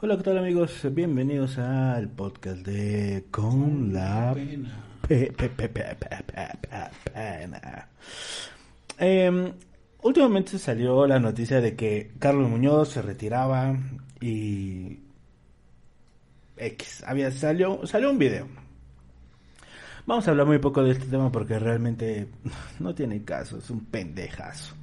Hola, 0.00 0.16
¿qué 0.16 0.22
tal 0.22 0.38
amigos? 0.38 0.86
Bienvenidos 0.92 1.58
al 1.58 2.08
podcast 2.08 2.64
de 2.64 3.24
Con 3.30 3.92
la 3.92 4.32
Pena. 4.34 4.84
Pe- 5.06 5.32
pe- 5.36 5.48
pe- 5.48 5.68
pe- 5.68 5.96
pe- 5.98 6.08
pe- 6.26 6.58
pe- 6.60 7.12
Pena. 7.12 7.88
Em, 8.98 9.52
últimamente 10.02 10.58
salió 10.58 11.06
la 11.06 11.18
noticia 11.18 11.60
de 11.60 11.74
que 11.74 12.12
Carlos 12.18 12.48
Muñoz 12.48 12.90
se 12.90 13.02
retiraba 13.02 13.76
y 14.20 14.98
X, 16.56 17.02
había 17.06 17.30
salió 17.32 17.86
salió 17.86 18.10
un 18.10 18.18
video. 18.18 18.46
Vamos 20.06 20.26
a 20.26 20.30
hablar 20.30 20.46
muy 20.46 20.58
poco 20.58 20.82
de 20.82 20.92
este 20.92 21.06
tema 21.06 21.30
porque 21.30 21.58
realmente 21.58 22.28
no 22.78 22.94
tiene 22.94 23.24
caso, 23.24 23.58
es 23.58 23.68
un 23.70 23.84
pendejazo. 23.86 24.74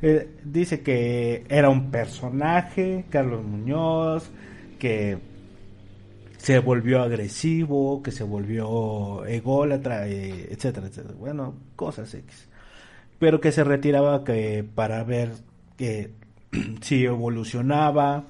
Eh, 0.00 0.36
dice 0.44 0.82
que 0.82 1.44
era 1.48 1.68
un 1.70 1.90
personaje, 1.90 3.06
Carlos 3.10 3.42
Muñoz, 3.44 4.30
que 4.78 5.18
se 6.38 6.60
volvió 6.60 7.02
agresivo, 7.02 8.02
que 8.02 8.12
se 8.12 8.24
volvió 8.24 9.24
ególatra, 9.26 10.08
eh, 10.08 10.48
etcétera, 10.50 10.86
etcétera. 10.86 11.14
Bueno, 11.18 11.54
cosas 11.76 12.14
X. 12.14 12.48
Pero 13.18 13.40
que 13.40 13.52
se 13.52 13.64
retiraba 13.64 14.24
que 14.24 14.64
para 14.74 15.02
ver 15.04 15.32
que 15.76 16.12
si 16.80 17.04
evolucionaba 17.04 18.24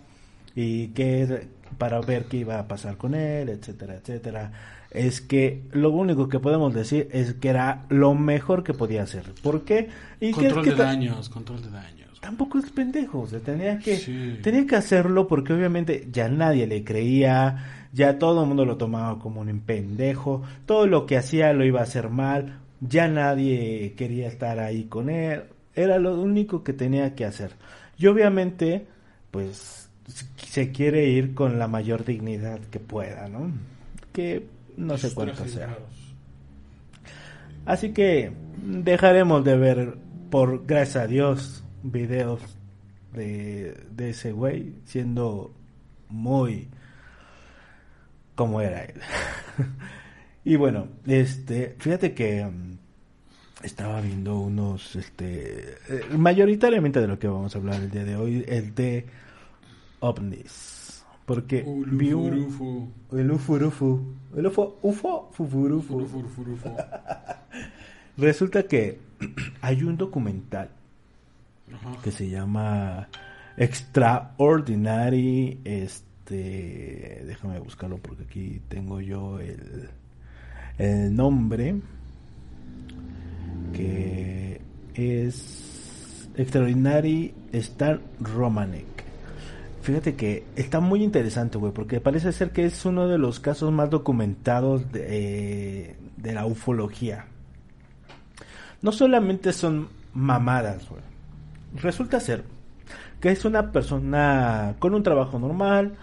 y 0.55 0.89
que 0.89 1.49
para 1.77 2.01
ver 2.01 2.25
qué 2.25 2.39
iba 2.39 2.59
a 2.59 2.67
pasar 2.67 2.97
con 2.97 3.15
él, 3.15 3.49
etcétera, 3.51 3.97
etcétera. 3.97 4.53
Es 4.91 5.21
que 5.21 5.63
lo 5.73 5.91
único 5.91 6.29
que 6.29 6.41
podemos 6.41 6.73
decir 6.73 7.09
es 7.13 7.35
que 7.35 7.49
era 7.49 7.85
lo 7.91 8.15
mejor 8.15 8.65
que 8.65 8.73
podía 8.73 9.03
hacer. 9.03 9.35
¿Por 9.43 9.65
qué? 9.65 9.91
Y 10.19 10.33
Control 10.33 10.65
que 10.65 10.71
de 10.71 10.77
daños, 10.77 11.29
control 11.29 11.63
de 11.63 11.71
daños. 11.71 12.08
Tampoco 12.21 12.59
es 12.59 12.71
pendejo, 12.71 13.21
o 13.21 13.27
sea, 13.27 13.41
tenía 13.41 13.79
que, 13.79 13.97
Sí. 13.97 14.39
tenía 14.43 14.67
que 14.67 14.77
hacerlo 14.77 15.27
porque 15.29 15.53
obviamente 15.53 16.09
ya 16.11 16.29
nadie 16.29 16.67
le 16.67 16.85
creía, 16.85 17.89
ya 17.93 18.19
todo 18.19 18.43
el 18.43 18.49
mundo 18.49 18.65
lo 18.65 18.77
tomaba 18.77 19.19
como 19.19 19.41
un 19.41 19.61
pendejo, 19.61 20.43
todo 20.67 20.87
lo 20.87 21.07
que 21.07 21.17
hacía 21.17 21.53
lo 21.53 21.65
iba 21.65 21.81
a 21.81 21.85
hacer 21.85 22.09
mal, 22.11 22.59
ya 22.81 23.09
nadie 23.09 23.95
quería 23.97 24.29
estar 24.29 24.59
ahí 24.59 24.85
con 24.85 25.11
él, 25.11 25.45
era 25.75 25.99
lo 25.99 26.21
único 26.21 26.65
que 26.65 26.73
tenía 26.73 27.15
que 27.15 27.25
hacer. 27.25 27.53
Y 27.99 28.07
obviamente, 28.07 28.87
pues, 29.31 29.89
se 30.37 30.73
quiere 30.73 31.09
ir 31.09 31.35
con 31.35 31.59
la 31.59 31.69
mayor 31.69 32.05
dignidad 32.05 32.61
que 32.71 32.81
pueda, 32.81 33.29
¿no? 33.29 33.51
Que 34.13 34.47
no 34.77 34.97
sé 34.99 35.13
cuánto 35.15 35.45
sea. 35.47 35.77
Así 37.67 37.93
que 37.93 38.33
dejaremos 38.63 39.45
de 39.45 39.57
ver, 39.57 39.95
por 40.31 40.65
gracias 40.67 41.05
a 41.05 41.07
Dios, 41.07 41.65
videos 41.83 42.41
de, 43.15 43.75
de 43.91 44.11
ese 44.11 44.33
güey 44.33 44.75
siendo 44.85 45.53
muy 46.09 46.69
como 48.35 48.61
era 48.61 48.85
él. 48.85 49.01
y 50.45 50.57
bueno, 50.57 50.89
este, 51.07 51.75
fíjate 51.79 52.15
que 52.15 52.45
mm, 52.45 52.79
estaba 53.65 54.01
viendo 54.01 54.39
unos, 54.39 54.95
este, 54.97 55.73
eh, 55.89 56.05
mayoritariamente 56.17 57.01
de 57.01 57.09
lo 57.09 57.19
que 57.19 57.29
vamos 57.29 57.55
a 57.55 57.59
hablar 57.59 57.81
el 57.83 57.91
día 57.91 58.05
de 58.05 58.17
hoy, 58.17 58.45
el 58.47 58.75
de 58.75 59.07
ovnis. 60.01 61.05
Porque 61.27 61.63
vi 61.87 62.15
un- 62.15 62.91
el 63.13 63.31
ufurufu, 63.31 64.15
el 64.35 64.47
ufo, 64.47 64.79
ufo, 64.81 65.29
fufurufu. 65.33 66.09
Resulta 68.17 68.63
que 68.63 68.99
hay 69.61 69.83
un 69.83 69.99
documental 69.99 70.71
Que 72.03 72.11
se 72.11 72.29
llama 72.29 73.09
Extraordinary, 73.57 75.61
este, 75.65 77.25
déjame 77.27 77.59
buscarlo 77.59 77.99
porque 77.99 78.25
aquí 78.25 78.63
tengo 78.69 79.01
yo 79.01 79.41
el, 79.41 79.89
el 80.79 81.15
nombre, 81.15 81.81
que 83.73 84.61
es 84.95 86.29
Extraordinary 86.37 87.35
Star 87.53 88.01
Romanek. 88.21 88.87
Fíjate 89.83 90.15
que 90.15 90.45
está 90.55 90.81
muy 90.81 91.03
interesante, 91.03 91.59
güey, 91.59 91.73
porque 91.73 92.01
parece 92.01 92.33
ser 92.33 92.51
que 92.51 92.67
es 92.67 92.85
uno 92.85 93.09
de 93.09 93.19
los 93.19 93.41
casos 93.41 93.73
más 93.73 93.91
documentados 93.91 94.93
de, 94.93 95.07
eh, 95.09 95.97
de 96.17 96.33
la 96.33 96.47
ufología. 96.47 97.27
No 98.83 98.93
solamente 98.93 99.53
son 99.53 99.89
mamadas, 100.13 100.89
güey. 100.89 101.03
Resulta 101.75 102.21
ser 102.21 102.45
que 103.21 103.31
es 103.31 103.45
una 103.45 103.73
persona 103.73 104.77
con 104.79 104.95
un 104.95 105.03
trabajo 105.03 105.39
normal, 105.39 105.95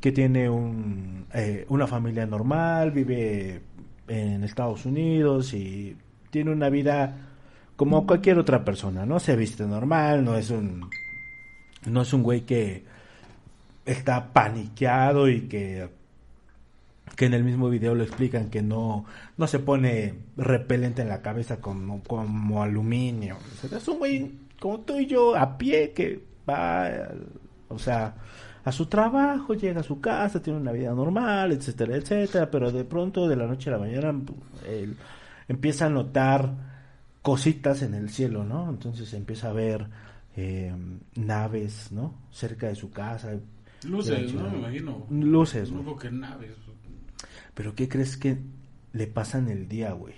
que 0.00 0.12
tiene 0.12 0.48
un, 0.50 1.26
eh, 1.32 1.64
una 1.68 1.86
familia 1.86 2.26
normal, 2.26 2.90
vive 2.90 3.62
en 4.08 4.44
Estados 4.44 4.84
Unidos 4.84 5.54
y 5.54 5.96
tiene 6.30 6.52
una 6.52 6.68
vida 6.68 7.16
como 7.76 8.06
cualquier 8.06 8.38
otra 8.38 8.64
persona, 8.64 9.06
¿no? 9.06 9.20
Se 9.20 9.36
viste 9.36 9.64
normal, 9.64 10.24
no 10.24 10.36
es 10.36 10.50
un 10.50 10.88
no 11.86 12.02
es 12.02 12.12
un 12.12 12.22
güey 12.22 12.42
que 12.42 12.84
está 13.84 14.32
paniqueado 14.32 15.28
y 15.28 15.42
que 15.42 15.88
que 17.14 17.26
en 17.26 17.34
el 17.34 17.44
mismo 17.44 17.68
video 17.68 17.94
lo 17.94 18.02
explican 18.02 18.50
que 18.50 18.62
no 18.62 19.04
no 19.36 19.46
se 19.46 19.60
pone 19.60 20.14
repelente 20.36 21.02
en 21.02 21.08
la 21.08 21.22
cabeza 21.22 21.60
como, 21.60 22.02
como 22.02 22.62
aluminio. 22.62 23.38
Es 23.70 23.88
un 23.88 23.98
güey 23.98 24.45
como 24.60 24.80
tú 24.80 24.98
y 24.98 25.06
yo 25.06 25.36
a 25.36 25.56
pie 25.58 25.92
que 25.92 26.22
va, 26.48 26.90
o 27.68 27.78
sea, 27.78 28.14
a 28.64 28.72
su 28.72 28.86
trabajo, 28.86 29.54
llega 29.54 29.80
a 29.80 29.84
su 29.84 30.00
casa, 30.00 30.42
tiene 30.42 30.58
una 30.58 30.72
vida 30.72 30.92
normal, 30.92 31.52
etcétera, 31.52 31.96
etcétera, 31.96 32.50
pero 32.50 32.72
de 32.72 32.84
pronto 32.84 33.28
de 33.28 33.36
la 33.36 33.46
noche 33.46 33.70
a 33.70 33.74
la 33.74 33.78
mañana 33.78 34.14
él 34.68 34.96
empieza 35.48 35.86
a 35.86 35.90
notar 35.90 36.52
cositas 37.22 37.82
en 37.82 37.94
el 37.94 38.10
cielo, 38.10 38.44
¿no? 38.44 38.68
Entonces 38.68 39.12
empieza 39.14 39.50
a 39.50 39.52
ver 39.52 39.88
eh, 40.36 40.74
naves, 41.14 41.92
¿no? 41.92 42.14
Cerca 42.30 42.68
de 42.68 42.74
su 42.74 42.90
casa. 42.90 43.38
Luces, 43.84 44.34
¿no? 44.34 44.50
Me 44.50 44.58
imagino. 44.58 45.06
Luces, 45.10 45.70
No 45.70 45.82
creo 45.82 45.96
que 45.96 46.10
naves. 46.10 46.52
Pero 47.54 47.74
¿qué 47.74 47.88
crees 47.88 48.16
que 48.16 48.38
le 48.92 49.06
pasa 49.06 49.38
en 49.38 49.48
el 49.48 49.68
día, 49.68 49.92
güey? 49.92 50.14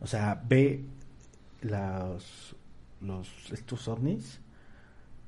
O 0.00 0.06
sea, 0.06 0.40
ve 0.46 0.84
los, 1.62 2.54
los 3.00 3.28
estos 3.52 3.88
ovnis 3.88 4.40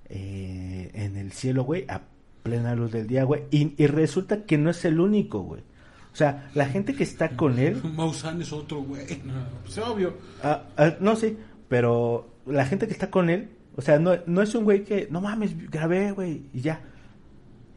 eh, 0.09 0.91
en 0.95 1.17
el 1.17 1.33
cielo, 1.33 1.65
güey, 1.65 1.85
a 1.89 2.03
plena 2.43 2.75
luz 2.75 2.93
del 2.93 3.07
día, 3.07 3.25
güey. 3.25 3.43
Y, 3.51 3.75
y 3.83 3.87
resulta 3.87 4.45
que 4.45 4.59
no 4.59 4.71
es 4.71 4.85
el 4.85 5.01
único, 5.01 5.41
güey. 5.41 5.63
O 6.13 6.17
sea, 6.17 6.49
la 6.55 6.67
gente 6.67 6.95
que 6.95 7.03
está 7.03 7.31
con 7.31 7.59
él... 7.59 7.83
Maussan 7.95 8.41
es 8.41 8.53
otro 8.53 8.81
güey. 8.83 9.05
No, 9.25 9.35
pues 9.63 9.77
obvio. 9.79 10.15
Ah, 10.43 10.63
ah, 10.77 10.95
no, 11.01 11.17
sí, 11.17 11.37
pero 11.69 12.29
la 12.47 12.65
gente 12.65 12.87
que 12.87 12.93
está 12.93 13.11
con 13.11 13.29
él, 13.29 13.51
o 13.77 13.83
sea, 13.83 13.99
no, 13.99 14.13
no 14.27 14.41
es 14.41 14.55
un 14.55 14.65
güey 14.65 14.85
que, 14.85 15.09
no 15.11 15.21
mames, 15.21 15.71
grabé, 15.71 16.13
güey, 16.13 16.43
y 16.55 16.61
ya. 16.61 16.81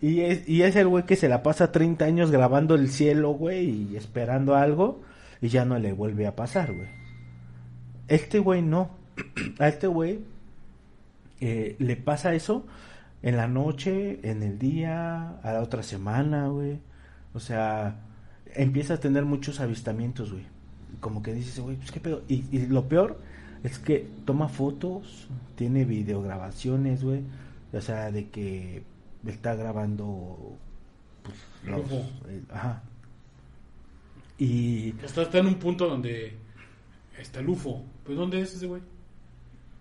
Y 0.01 0.21
es, 0.21 0.47
y 0.47 0.61
es 0.61 0.75
el 0.77 0.87
güey 0.87 1.05
que 1.05 1.17
se 1.17 1.27
la 1.27 1.43
pasa 1.43 1.73
30 1.73 2.05
años 2.05 2.31
grabando 2.31 2.75
el 2.75 2.89
cielo, 2.89 3.31
güey, 3.31 3.91
y 3.91 3.97
esperando 3.97 4.55
algo, 4.55 5.01
y 5.41 5.49
ya 5.49 5.65
no 5.65 5.77
le 5.77 5.91
vuelve 5.91 6.25
a 6.25 6.35
pasar, 6.35 6.73
güey. 6.73 6.87
Este 8.07 8.39
güey 8.39 8.61
no. 8.61 8.98
A 9.59 9.67
este 9.67 9.87
güey 9.87 10.19
eh, 11.41 11.75
le 11.79 11.95
pasa 11.95 12.33
eso 12.33 12.65
en 13.21 13.37
la 13.37 13.47
noche, 13.47 14.19
en 14.23 14.43
el 14.43 14.59
día, 14.59 15.39
a 15.43 15.53
la 15.53 15.61
otra 15.61 15.83
semana, 15.83 16.47
güey. 16.47 16.79
O 17.33 17.39
sea, 17.39 17.99
empieza 18.55 18.95
a 18.95 18.99
tener 18.99 19.25
muchos 19.25 19.59
avistamientos, 19.59 20.31
güey. 20.31 20.45
Como 20.99 21.21
que 21.21 21.33
dices, 21.33 21.59
güey, 21.59 21.75
pues 21.77 21.91
qué 21.91 21.99
pedo. 21.99 22.23
Y, 22.27 22.45
y 22.51 22.67
lo 22.67 22.87
peor 22.87 23.19
es 23.63 23.77
que 23.79 24.07
toma 24.25 24.47
fotos, 24.49 25.27
tiene 25.55 25.85
videograbaciones, 25.85 27.03
güey. 27.03 27.21
O 27.73 27.81
sea, 27.81 28.11
de 28.11 28.29
que 28.29 28.83
está 29.25 29.55
grabando. 29.55 30.55
Pues, 31.23 31.35
los- 31.65 31.91
eh, 32.29 32.41
ajá. 32.51 32.81
Y 34.37 34.89
Está, 35.03 35.23
está 35.23 35.39
en 35.39 35.47
un 35.47 35.55
punto 35.55 35.87
donde 35.87 36.33
está 37.19 37.41
el 37.41 37.49
UFO. 37.49 37.83
¿Pues 38.05 38.17
dónde 38.17 38.39
es 38.41 38.53
ese 38.55 38.67
güey? 38.67 38.81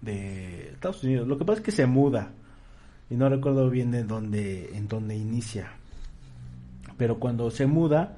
De 0.02 0.70
Estados 0.70 1.02
Unidos. 1.04 1.26
Lo 1.28 1.38
que 1.38 1.44
pasa 1.44 1.58
es 1.60 1.64
que 1.64 1.72
se 1.72 1.86
muda 1.86 2.30
y 3.10 3.14
no 3.16 3.28
recuerdo 3.28 3.68
bien 3.70 3.90
de 3.90 4.04
dónde 4.04 4.70
en 4.76 4.88
dónde 4.88 5.16
inicia. 5.16 5.70
Pero 6.96 7.18
cuando 7.18 7.50
se 7.50 7.66
muda, 7.66 8.16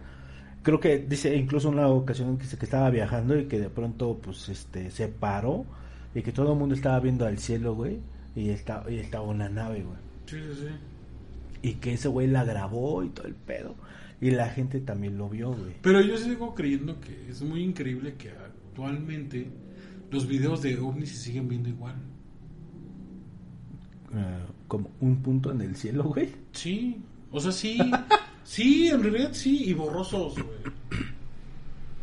creo 0.62 0.80
que 0.80 0.98
dice 0.98 1.36
incluso 1.36 1.68
una 1.68 1.88
ocasión 1.88 2.38
que, 2.38 2.44
se- 2.46 2.56
que 2.58 2.64
estaba 2.64 2.90
viajando 2.90 3.38
y 3.38 3.44
que 3.46 3.58
de 3.60 3.68
pronto 3.70 4.18
pues 4.22 4.48
este 4.48 4.90
se 4.90 5.08
paró 5.08 5.64
y 6.14 6.22
que 6.22 6.32
todo 6.32 6.52
el 6.52 6.58
mundo 6.58 6.74
estaba 6.74 6.98
viendo 7.00 7.26
al 7.26 7.38
cielo, 7.38 7.74
güey, 7.74 7.98
y 8.34 8.50
estaba 8.50 8.90
y 8.90 8.98
estaba 8.98 9.24
una 9.24 9.48
nave, 9.48 9.82
güey. 9.82 9.98
Sí, 10.26 10.36
sí, 10.38 10.60
sí. 10.60 10.68
Y 11.62 11.74
que 11.74 11.92
ese 11.92 12.08
güey 12.08 12.26
la 12.26 12.44
grabó 12.44 13.04
y 13.04 13.10
todo 13.10 13.26
el 13.26 13.34
pedo. 13.34 13.74
Y 14.22 14.30
la 14.32 14.48
gente 14.50 14.80
también 14.80 15.16
lo 15.16 15.28
vio, 15.30 15.50
güey. 15.52 15.74
Pero 15.82 16.00
yo 16.02 16.16
sigo 16.18 16.54
creyendo 16.54 17.00
que 17.00 17.28
es 17.30 17.40
muy 17.42 17.62
increíble 17.62 18.14
que 18.14 18.30
actualmente 18.30 19.46
los 20.10 20.26
videos 20.26 20.62
de 20.62 20.78
ovnis 20.78 21.10
se 21.10 21.16
siguen 21.16 21.48
viendo 21.48 21.68
igual. 21.68 21.94
Ah, 24.14 24.46
como 24.66 24.90
un 25.00 25.22
punto 25.22 25.52
en 25.52 25.60
el 25.60 25.76
cielo, 25.76 26.04
güey. 26.04 26.30
Sí, 26.52 27.00
O 27.30 27.40
sea, 27.40 27.52
sí, 27.52 27.78
sí, 28.44 28.88
en 28.88 29.02
realidad 29.02 29.30
sí, 29.32 29.64
y 29.64 29.74
borrosos, 29.74 30.34
güey. 30.34 30.74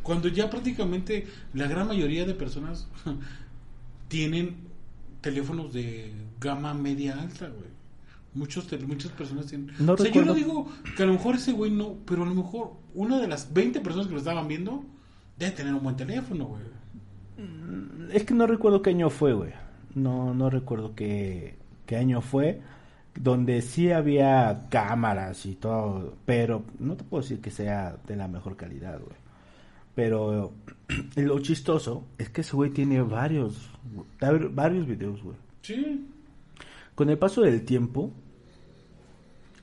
Cuando 0.04 0.30
ya 0.30 0.50
prácticamente 0.50 1.28
la 1.54 1.68
gran 1.68 1.88
mayoría 1.88 2.26
de 2.26 2.34
personas 2.34 2.88
tienen 4.08 4.56
teléfonos 5.20 5.74
de 5.74 6.14
gama 6.40 6.74
media 6.74 7.20
alta, 7.20 7.48
güey. 7.48 7.78
Muchos, 8.34 8.68
muchas 8.88 9.12
personas 9.12 9.48
tienen... 9.48 9.72
No 9.80 9.94
o 9.94 9.98
sea, 9.98 10.12
yo 10.12 10.24
no 10.24 10.34
digo 10.34 10.72
que 10.96 11.04
a 11.04 11.06
lo 11.08 11.14
mejor 11.14 11.36
ese 11.36 11.52
güey 11.54 11.72
no, 11.72 11.98
pero 12.06 12.24
a 12.24 12.26
lo 12.26 12.36
mejor 12.36 12.74
una 12.94 13.20
de 13.20 13.28
las 13.28 13.52
20 13.52 13.82
personas 13.82 14.08
que 14.08 14.14
lo 14.14 14.20
estaban 14.20 14.48
viendo 14.48 14.86
debe 15.38 15.52
tener 15.52 15.74
un 15.74 15.84
buen 15.84 15.96
teléfono, 15.96 16.46
güey. 16.46 16.62
Es 18.12 18.24
que 18.24 18.34
no 18.34 18.48
recuerdo 18.48 18.82
qué 18.82 18.92
año 18.92 19.10
fue, 19.10 19.34
güey. 19.34 19.52
No, 19.96 20.34
no 20.34 20.50
recuerdo 20.50 20.96
qué, 20.96 21.56
qué 21.86 21.98
año 21.98 22.22
fue. 22.22 22.62
Donde 23.20 23.62
sí 23.62 23.92
había 23.92 24.68
cámaras 24.70 25.46
y 25.46 25.56
todo. 25.56 26.16
Pero 26.26 26.64
no 26.80 26.96
te 26.96 27.04
puedo 27.04 27.22
decir 27.24 27.42
que 27.42 27.52
sea 27.52 27.98
de 28.08 28.16
la 28.16 28.28
mejor 28.28 28.56
calidad, 28.56 29.00
güey. 29.00 29.18
Pero 29.96 30.54
lo 31.16 31.40
chistoso 31.40 32.04
es 32.18 32.30
que 32.30 32.42
ese 32.42 32.56
güey 32.56 32.70
tiene 32.70 33.02
varios, 33.02 33.70
varios 34.52 34.86
videos, 34.86 35.24
güey. 35.24 35.38
Sí. 35.62 36.08
Con 36.94 37.10
el 37.10 37.18
paso 37.18 37.42
del 37.42 37.66
tiempo, 37.66 38.12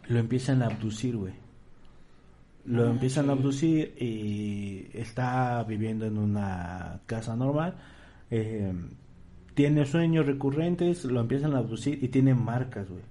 lo 0.09 0.19
empiezan 0.19 0.63
a 0.63 0.67
abducir, 0.67 1.17
güey. 1.17 1.35
Lo 2.67 2.85
Ah, 2.85 2.91
empiezan 2.91 3.29
a 3.29 3.33
abducir 3.35 3.95
y 4.01 4.74
está 5.05 5.63
viviendo 5.65 6.07
en 6.07 6.19
una 6.19 7.01
casa 7.07 7.37
normal. 7.37 7.75
eh, 8.31 8.73
tiene 9.55 9.87
sueños 9.87 10.27
recurrentes, 10.27 11.05
lo 11.05 11.21
empiezan 11.21 11.55
a 11.55 11.59
abducir 11.59 12.03
y 12.03 12.09
tiene 12.09 12.35
marcas, 12.35 12.89
güey. 12.89 13.03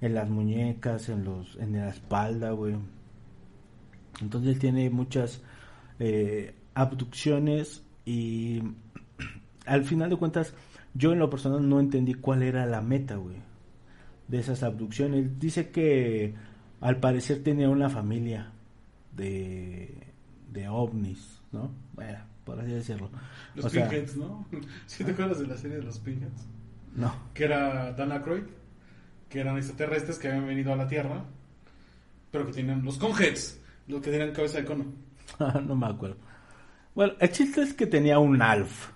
En 0.00 0.14
las 0.14 0.28
muñecas, 0.28 1.08
en 1.08 1.24
los, 1.24 1.56
en 1.56 1.72
la 1.72 1.88
espalda, 1.88 2.50
güey. 2.50 2.76
Entonces 4.20 4.58
tiene 4.58 4.90
muchas 4.90 5.40
eh, 6.00 6.54
abducciones 6.74 7.84
y 8.04 8.60
al 9.66 9.84
final 9.84 10.10
de 10.10 10.16
cuentas 10.16 10.54
yo 10.94 11.12
en 11.12 11.20
lo 11.20 11.30
personal 11.30 11.68
no 11.68 11.78
entendí 11.80 12.14
cuál 12.14 12.42
era 12.42 12.66
la 12.66 12.80
meta, 12.80 13.16
güey, 13.16 13.36
de 14.26 14.38
esas 14.40 14.62
abducciones. 14.64 15.38
Dice 15.38 15.70
que 15.70 16.34
al 16.80 16.98
parecer 16.98 17.42
tenía 17.44 17.68
una 17.68 17.88
familia 17.88 18.52
de, 19.14 20.07
de 20.48 20.68
ovnis, 20.68 21.40
¿no? 21.52 21.70
Bueno, 21.92 22.18
por 22.44 22.60
así 22.60 22.72
decirlo. 22.72 23.10
Los 23.54 23.66
O 23.66 23.70
sea, 23.70 23.90
¿no? 24.16 24.46
¿Sí 24.86 25.04
te 25.04 25.12
acuerdas 25.12 25.40
de 25.40 25.46
la 25.46 25.56
serie 25.56 25.78
de 25.78 25.82
los 25.82 25.98
Pinheads? 25.98 26.46
No, 26.94 27.14
Que 27.34 27.44
era 27.44 27.92
Dan 27.92 28.12
Aykroyd, 28.12 28.44
que 29.28 29.40
eran 29.40 29.56
extraterrestres 29.56 30.18
que 30.18 30.28
habían 30.28 30.46
venido 30.46 30.72
a 30.72 30.76
la 30.76 30.88
Tierra, 30.88 31.22
pero 32.30 32.46
que 32.46 32.52
tenían 32.52 32.84
los 32.84 32.98
Conheads, 32.98 33.60
los 33.86 34.00
que 34.02 34.10
tenían 34.10 34.32
cabeza 34.32 34.58
de 34.58 34.64
cono. 34.64 34.84
no 35.66 35.76
me 35.76 35.86
acuerdo. 35.86 36.16
Bueno, 36.94 37.12
el 37.20 37.30
chiste 37.30 37.62
es 37.62 37.74
que 37.74 37.86
tenía 37.86 38.18
un 38.18 38.42
Alf 38.42 38.90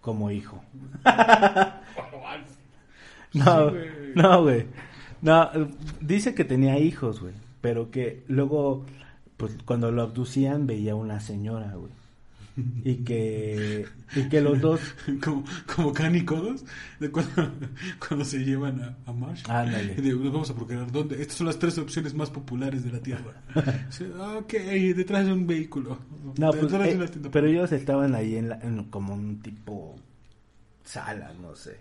como 0.00 0.30
hijo. 0.30 0.62
No, 3.32 3.72
no, 4.16 4.42
güey. 4.42 4.66
No, 5.22 5.50
dice 6.00 6.34
que 6.34 6.44
tenía 6.44 6.78
hijos, 6.80 7.20
güey. 7.20 7.34
Pero 7.60 7.90
que 7.90 8.24
luego, 8.26 8.86
pues 9.40 9.56
cuando 9.64 9.90
lo 9.90 10.02
abducían, 10.02 10.66
veía 10.66 10.94
una 10.94 11.18
señora, 11.20 11.74
güey. 11.74 11.92
Y 12.84 12.96
que, 13.04 13.86
y 14.14 14.28
que 14.28 14.40
los 14.42 14.60
dos, 14.60 14.80
como, 15.24 15.44
como 15.74 15.92
Can 15.94 16.14
y 16.14 16.24
Codos, 16.26 16.64
de 16.98 17.10
cuando, 17.10 17.50
cuando 18.06 18.24
se 18.24 18.38
llevan 18.44 18.82
a, 18.82 18.96
a 19.06 19.12
Marsh. 19.14 19.48
Ándale. 19.48 19.94
Y 19.96 20.00
de, 20.02 20.12
"Nos 20.14 20.32
vamos 20.32 20.50
a 20.50 20.54
procurar 20.54 20.90
dónde. 20.92 21.22
Estas 21.22 21.38
son 21.38 21.46
las 21.46 21.58
tres 21.58 21.78
opciones 21.78 22.12
más 22.12 22.28
populares 22.28 22.84
de 22.84 22.92
la 22.92 23.00
Tierra. 23.00 23.32
Sí, 23.90 24.04
ok, 24.04 24.52
detrás 24.94 25.24
de 25.26 25.32
un 25.32 25.46
vehículo. 25.46 25.98
no, 26.38 26.50
pues, 26.52 26.72
eh, 26.72 26.98
pero 27.32 27.46
ellos 27.46 27.72
estaban 27.72 28.14
ahí 28.14 28.36
en, 28.36 28.50
la- 28.50 28.60
en 28.60 28.84
como 28.90 29.14
un 29.14 29.40
tipo 29.40 29.96
sala, 30.84 31.32
no 31.40 31.54
sé. 31.54 31.78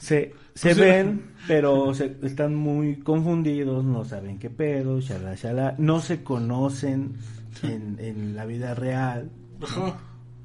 Se, 0.00 0.34
se 0.54 0.68
Pues, 0.74 0.78
ven, 0.78 1.30
pero 1.46 1.92
se, 1.94 2.16
están 2.22 2.54
muy 2.54 2.96
confundidos, 3.00 3.84
no 3.84 4.04
saben 4.04 4.38
qué 4.38 4.48
pedo, 4.50 4.98
shala, 5.00 5.34
shala. 5.34 5.74
No 5.78 6.00
se 6.00 6.22
conocen 6.24 7.12
en, 7.62 7.96
en 8.00 8.34
la 8.34 8.46
vida 8.46 8.74
real. 8.74 9.30
Ajá. 9.62 9.98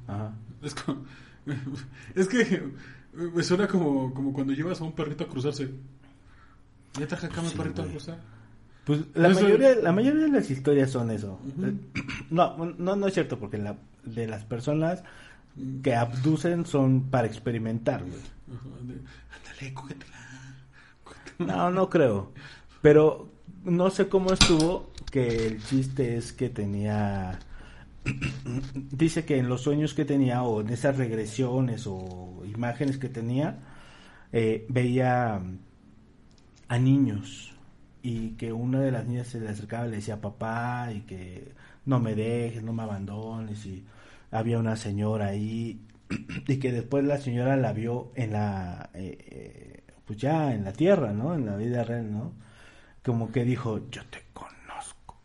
Ajá. 0.06 0.32
Es, 0.62 0.74
como- 0.74 1.04
es 2.14 2.28
que 2.28 2.62
me 3.14 3.42
suena 3.42 3.66
como, 3.66 4.12
como 4.12 4.32
cuando 4.34 4.52
llevas 4.52 4.80
a 4.80 4.84
un 4.84 4.92
perrito 4.92 5.24
a 5.24 5.28
cruzarse. 5.28 5.70
Ya 7.00 7.06
traje 7.06 7.26
acá 7.26 7.40
mi 7.40 7.48
Sí, 7.48 7.56
perrito 7.56 7.82
a 7.82 7.86
cruzar. 7.86 8.18
Pues 8.84 9.00
la 9.14 9.28
Eso- 9.28 9.40
mayoría, 9.42 9.74
la 9.76 9.92
mayoría 9.92 10.22
de 10.26 10.32
las 10.32 10.50
historias 10.50 10.90
son 10.90 11.10
eso. 11.10 11.40
Eh, 11.62 11.72
No, 12.30 12.56
no, 12.78 12.94
no 12.94 13.06
es 13.08 13.14
cierto, 13.14 13.38
porque 13.38 13.56
la, 13.58 13.76
de 14.04 14.26
las 14.28 14.44
personas 14.44 15.02
que 15.82 15.94
abducen 15.94 16.66
son 16.66 17.04
para 17.10 17.26
experimentar, 17.26 18.02
güey. 18.04 18.20
Ajá, 19.56 19.70
de, 19.70 19.72
Ándale, 19.72 19.74
cógetela. 19.74 20.16
cógetela". 21.04 21.46
No, 21.46 21.70
no 21.70 21.88
creo. 21.90 22.32
Pero 22.80 23.32
no 23.64 23.90
sé 23.90 24.08
cómo 24.08 24.32
estuvo, 24.32 24.92
que 25.10 25.46
el 25.46 25.62
chiste 25.62 26.16
es 26.16 26.32
que 26.32 26.48
tenía... 26.50 27.44
Dice 28.74 29.24
que 29.24 29.38
en 29.38 29.48
los 29.48 29.62
sueños 29.62 29.94
que 29.94 30.04
tenía, 30.04 30.42
o 30.42 30.60
en 30.60 30.70
esas 30.70 30.96
regresiones 30.96 31.86
o 31.86 32.42
imágenes 32.46 32.98
que 32.98 33.08
tenía, 33.08 33.58
eh, 34.32 34.66
veía 34.68 35.40
a 36.68 36.78
niños 36.78 37.54
y 38.02 38.30
que 38.32 38.52
una 38.52 38.80
de 38.80 38.92
las 38.92 39.06
niñas 39.06 39.28
se 39.28 39.40
le 39.40 39.48
acercaba 39.48 39.86
y 39.86 39.90
le 39.90 39.96
decía 39.96 40.20
papá 40.20 40.92
y 40.92 41.00
que 41.02 41.54
no 41.84 42.00
me 42.00 42.14
dejes, 42.14 42.62
no 42.62 42.72
me 42.72 42.82
abandones 42.82 43.66
y 43.66 43.84
había 44.30 44.58
una 44.58 44.76
señora 44.76 45.26
ahí 45.28 45.80
y 46.46 46.58
que 46.58 46.72
después 46.72 47.04
la 47.04 47.18
señora 47.18 47.56
la 47.56 47.72
vio 47.72 48.12
en 48.14 48.32
la 48.32 48.90
eh, 48.94 49.18
eh, 49.28 49.82
pues 50.04 50.18
ya 50.18 50.54
en 50.54 50.64
la 50.64 50.72
tierra, 50.72 51.12
¿no? 51.12 51.34
En 51.34 51.46
la 51.46 51.56
vida 51.56 51.82
real, 51.84 52.10
¿no? 52.12 52.32
Como 53.04 53.30
que 53.32 53.44
dijo, 53.44 53.88
yo 53.90 54.02
te 54.06 54.22
conozco. 54.32 55.18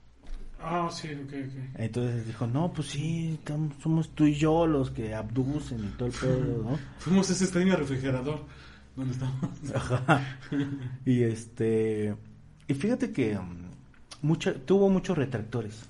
Ah, 0.60 0.89
sí, 0.92 1.10
ok, 1.13 1.33
ok. 1.33 1.80
Entonces 1.80 2.25
dijo, 2.28 2.48
no, 2.48 2.72
pues 2.74 2.88
sí, 2.89 3.39
tam- 3.45 3.72
somos 3.81 4.10
tú 4.16 4.25
y 4.25 4.33
yo 4.36 4.66
los 4.68 4.92
que 4.92 5.13
abducen 5.16 5.83
y 5.83 5.88
todo 5.98 6.07
el 6.07 6.13
pedo, 6.13 6.63
¿no? 6.63 6.80
Fuimos 7.00 7.30
ese 7.30 7.44
extraño 7.45 7.75
refrigerador 7.75 8.45
donde 8.95 9.13
estamos. 9.13 9.50
Ajá. 9.75 10.39
Y 11.06 11.24
este 11.24 12.16
y 12.68 12.74
fíjate 12.74 13.12
que 13.12 13.38
um, 13.38 13.69
mucha 14.22 14.54
tuvo 14.54 14.89
muchos 14.89 15.17
retractores. 15.17 15.89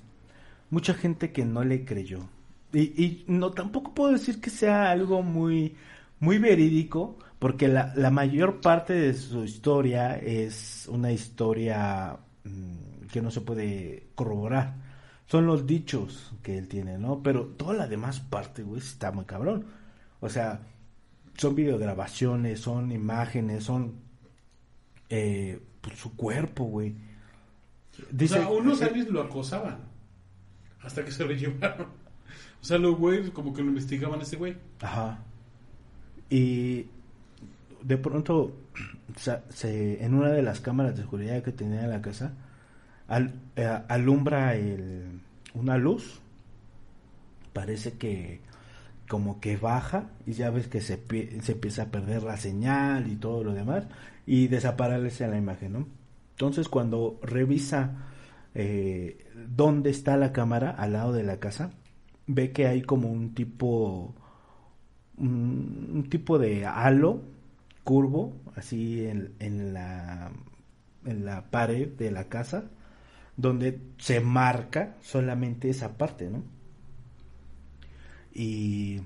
Mucha 0.70 0.94
gente 0.94 1.32
que 1.32 1.44
no 1.44 1.64
le 1.64 1.84
creyó. 1.84 2.20
Y, 2.72 2.80
y 3.02 3.24
no 3.28 3.50
tampoco 3.50 3.94
puedo 3.94 4.12
decir 4.12 4.40
que 4.40 4.50
sea 4.50 4.90
algo 4.90 5.22
muy 5.22 5.76
muy 6.22 6.38
verídico 6.38 7.18
porque 7.40 7.66
la, 7.66 7.92
la 7.96 8.12
mayor 8.12 8.60
parte 8.60 8.92
de 8.92 9.12
su 9.14 9.42
historia 9.42 10.16
es 10.16 10.86
una 10.88 11.10
historia 11.10 12.16
mm, 12.44 13.06
que 13.10 13.20
no 13.20 13.32
se 13.32 13.40
puede 13.40 14.06
corroborar. 14.14 14.76
Son 15.26 15.46
los 15.46 15.66
dichos 15.66 16.32
que 16.40 16.56
él 16.56 16.68
tiene, 16.68 16.98
¿no? 16.98 17.20
Pero 17.24 17.46
toda 17.46 17.74
la 17.74 17.88
demás 17.88 18.20
parte, 18.20 18.62
güey, 18.62 18.80
está 18.80 19.10
muy 19.10 19.24
cabrón. 19.24 19.66
O 20.20 20.28
sea, 20.28 20.60
son 21.36 21.56
videograbaciones, 21.56 22.60
son 22.60 22.92
imágenes, 22.92 23.64
son 23.64 23.94
eh, 25.08 25.60
pues, 25.80 25.98
su 25.98 26.14
cuerpo, 26.14 26.64
güey. 26.64 26.94
o 28.14 28.26
sea, 28.28 28.48
unos 28.48 28.80
aliens 28.80 29.10
lo 29.10 29.22
acosaban 29.22 29.78
hasta 30.82 31.04
que 31.04 31.10
se 31.10 31.24
lo 31.24 31.32
llevaron. 31.34 32.01
O 32.62 32.64
sea, 32.64 32.78
los 32.78 32.96
güeyes 32.96 33.30
como 33.30 33.52
que 33.52 33.62
lo 33.62 33.68
investigaban 33.68 34.20
a 34.20 34.22
ese 34.22 34.36
güey. 34.36 34.56
Ajá. 34.80 35.18
Y 36.30 36.86
de 37.82 37.98
pronto, 37.98 38.56
se, 39.50 40.04
en 40.04 40.14
una 40.14 40.30
de 40.30 40.42
las 40.42 40.60
cámaras 40.60 40.96
de 40.96 41.02
seguridad 41.02 41.42
que 41.42 41.52
tenía 41.52 41.82
en 41.82 41.90
la 41.90 42.00
casa, 42.00 42.32
eh, 43.56 43.78
alumbra 43.88 44.54
una 45.54 45.76
luz. 45.76 46.20
Parece 47.52 47.98
que 47.98 48.40
como 49.08 49.40
que 49.40 49.58
baja 49.58 50.06
y 50.24 50.32
ya 50.32 50.48
ves 50.50 50.68
que 50.68 50.80
se, 50.80 50.98
se 51.42 51.52
empieza 51.52 51.82
a 51.82 51.90
perder 51.90 52.22
la 52.22 52.38
señal 52.38 53.10
y 53.10 53.16
todo 53.16 53.44
lo 53.44 53.52
demás 53.52 53.84
y 54.24 54.48
desaparece 54.48 55.26
la 55.26 55.36
imagen, 55.36 55.72
¿no? 55.74 55.86
Entonces 56.30 56.68
cuando 56.68 57.20
revisa 57.22 57.90
eh, 58.54 59.26
dónde 59.54 59.90
está 59.90 60.16
la 60.16 60.32
cámara 60.32 60.70
al 60.70 60.94
lado 60.94 61.12
de 61.12 61.24
la 61.24 61.38
casa, 61.38 61.72
ve 62.26 62.52
que 62.52 62.66
hay 62.66 62.82
como 62.82 63.10
un 63.10 63.34
tipo 63.34 64.14
un, 65.16 66.06
tipo 66.10 66.38
de 66.38 66.66
halo 66.66 67.22
curvo 67.84 68.34
así 68.56 69.06
en, 69.06 69.34
en 69.38 69.74
la 69.74 70.32
en 71.04 71.24
la 71.24 71.50
pared 71.50 71.88
de 71.88 72.10
la 72.10 72.28
casa 72.28 72.64
donde 73.36 73.80
se 73.98 74.20
marca 74.20 74.96
solamente 75.00 75.70
esa 75.70 75.96
parte, 75.96 76.28
¿no? 76.30 76.42
Y 78.34 79.00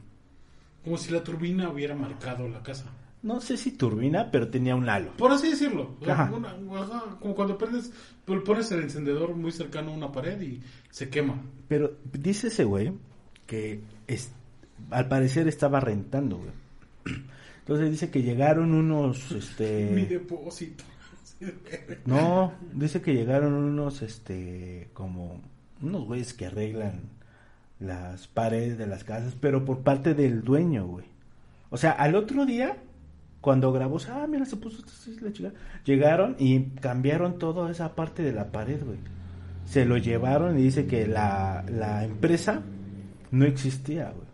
Como 0.85 0.97
si 0.97 1.13
la 1.13 1.23
turbina 1.23 1.69
hubiera 1.69 1.95
marcado 1.95 2.49
la 2.49 2.63
casa. 2.63 2.87
No 3.27 3.41
sé 3.41 3.57
si 3.57 3.73
turbina, 3.73 4.31
pero 4.31 4.49
tenía 4.49 4.75
un 4.77 4.89
halo. 4.89 5.13
Por 5.17 5.33
así 5.33 5.51
decirlo. 5.51 5.97
O 6.01 6.05
sea, 6.05 6.15
Ajá. 6.15 6.33
una- 6.33 6.81
ajá, 6.81 7.05
como 7.21 7.35
cuando 7.35 7.59
prendes, 7.59 7.93
pones 8.25 8.71
el 8.73 8.83
encendedor 8.83 9.35
muy 9.35 9.53
cercano 9.53 9.91
a 9.91 9.95
una 9.95 10.13
pared 10.13 10.41
y 10.41 10.63
se 10.91 11.09
quema. 11.11 11.43
Pero 11.69 11.97
dice 12.13 12.47
ese 12.49 12.65
güey 12.65 12.93
que 13.47 13.81
es- 14.07 14.33
al 14.91 15.09
parecer 15.09 15.49
estaba 15.49 15.81
rentando, 15.81 16.39
güey. 16.39 16.51
Entonces 17.61 17.91
dice 17.91 18.11
que 18.11 18.23
llegaron 18.23 18.73
unos, 18.73 19.31
Mi 19.33 19.39
este... 19.39 20.07
depósito. 20.07 20.85
No, 22.07 22.53
dice 22.73 23.03
que 23.03 23.13
llegaron 23.15 23.53
unos, 23.53 24.01
este, 24.03 24.89
como 24.95 25.41
unos 25.83 26.05
güeyes 26.07 26.33
que 26.33 26.47
arreglan 26.47 27.03
las 27.79 28.27
paredes 28.29 28.79
de 28.79 28.87
las 28.87 29.05
casas, 29.05 29.35
pero 29.39 29.65
por 29.65 29.81
parte 29.81 30.15
del 30.15 30.43
dueño, 30.43 30.87
güey. 30.87 31.05
O 31.69 31.77
sea, 31.77 31.91
al 31.91 32.15
otro 32.15 32.47
día, 32.47 32.79
cuando 33.41 33.73
grabó, 33.73 33.99
ah, 34.11 34.27
mira, 34.29 34.45
se 34.45 34.57
puso 34.57 34.83
la 35.23 35.33
chica. 35.33 35.53
Llegaron 35.85 36.37
y 36.39 36.61
cambiaron 36.81 37.39
toda 37.39 37.71
esa 37.71 37.95
parte 37.95 38.23
de 38.23 38.33
la 38.33 38.51
pared, 38.51 38.83
güey. 38.85 38.99
Se 39.65 39.85
lo 39.85 39.97
llevaron 39.97 40.59
y 40.59 40.63
dice 40.63 40.87
que 40.87 41.07
la, 41.07 41.65
la 41.69 42.05
empresa 42.05 42.63
no 43.31 43.45
existía, 43.45 44.11
güey. 44.11 44.27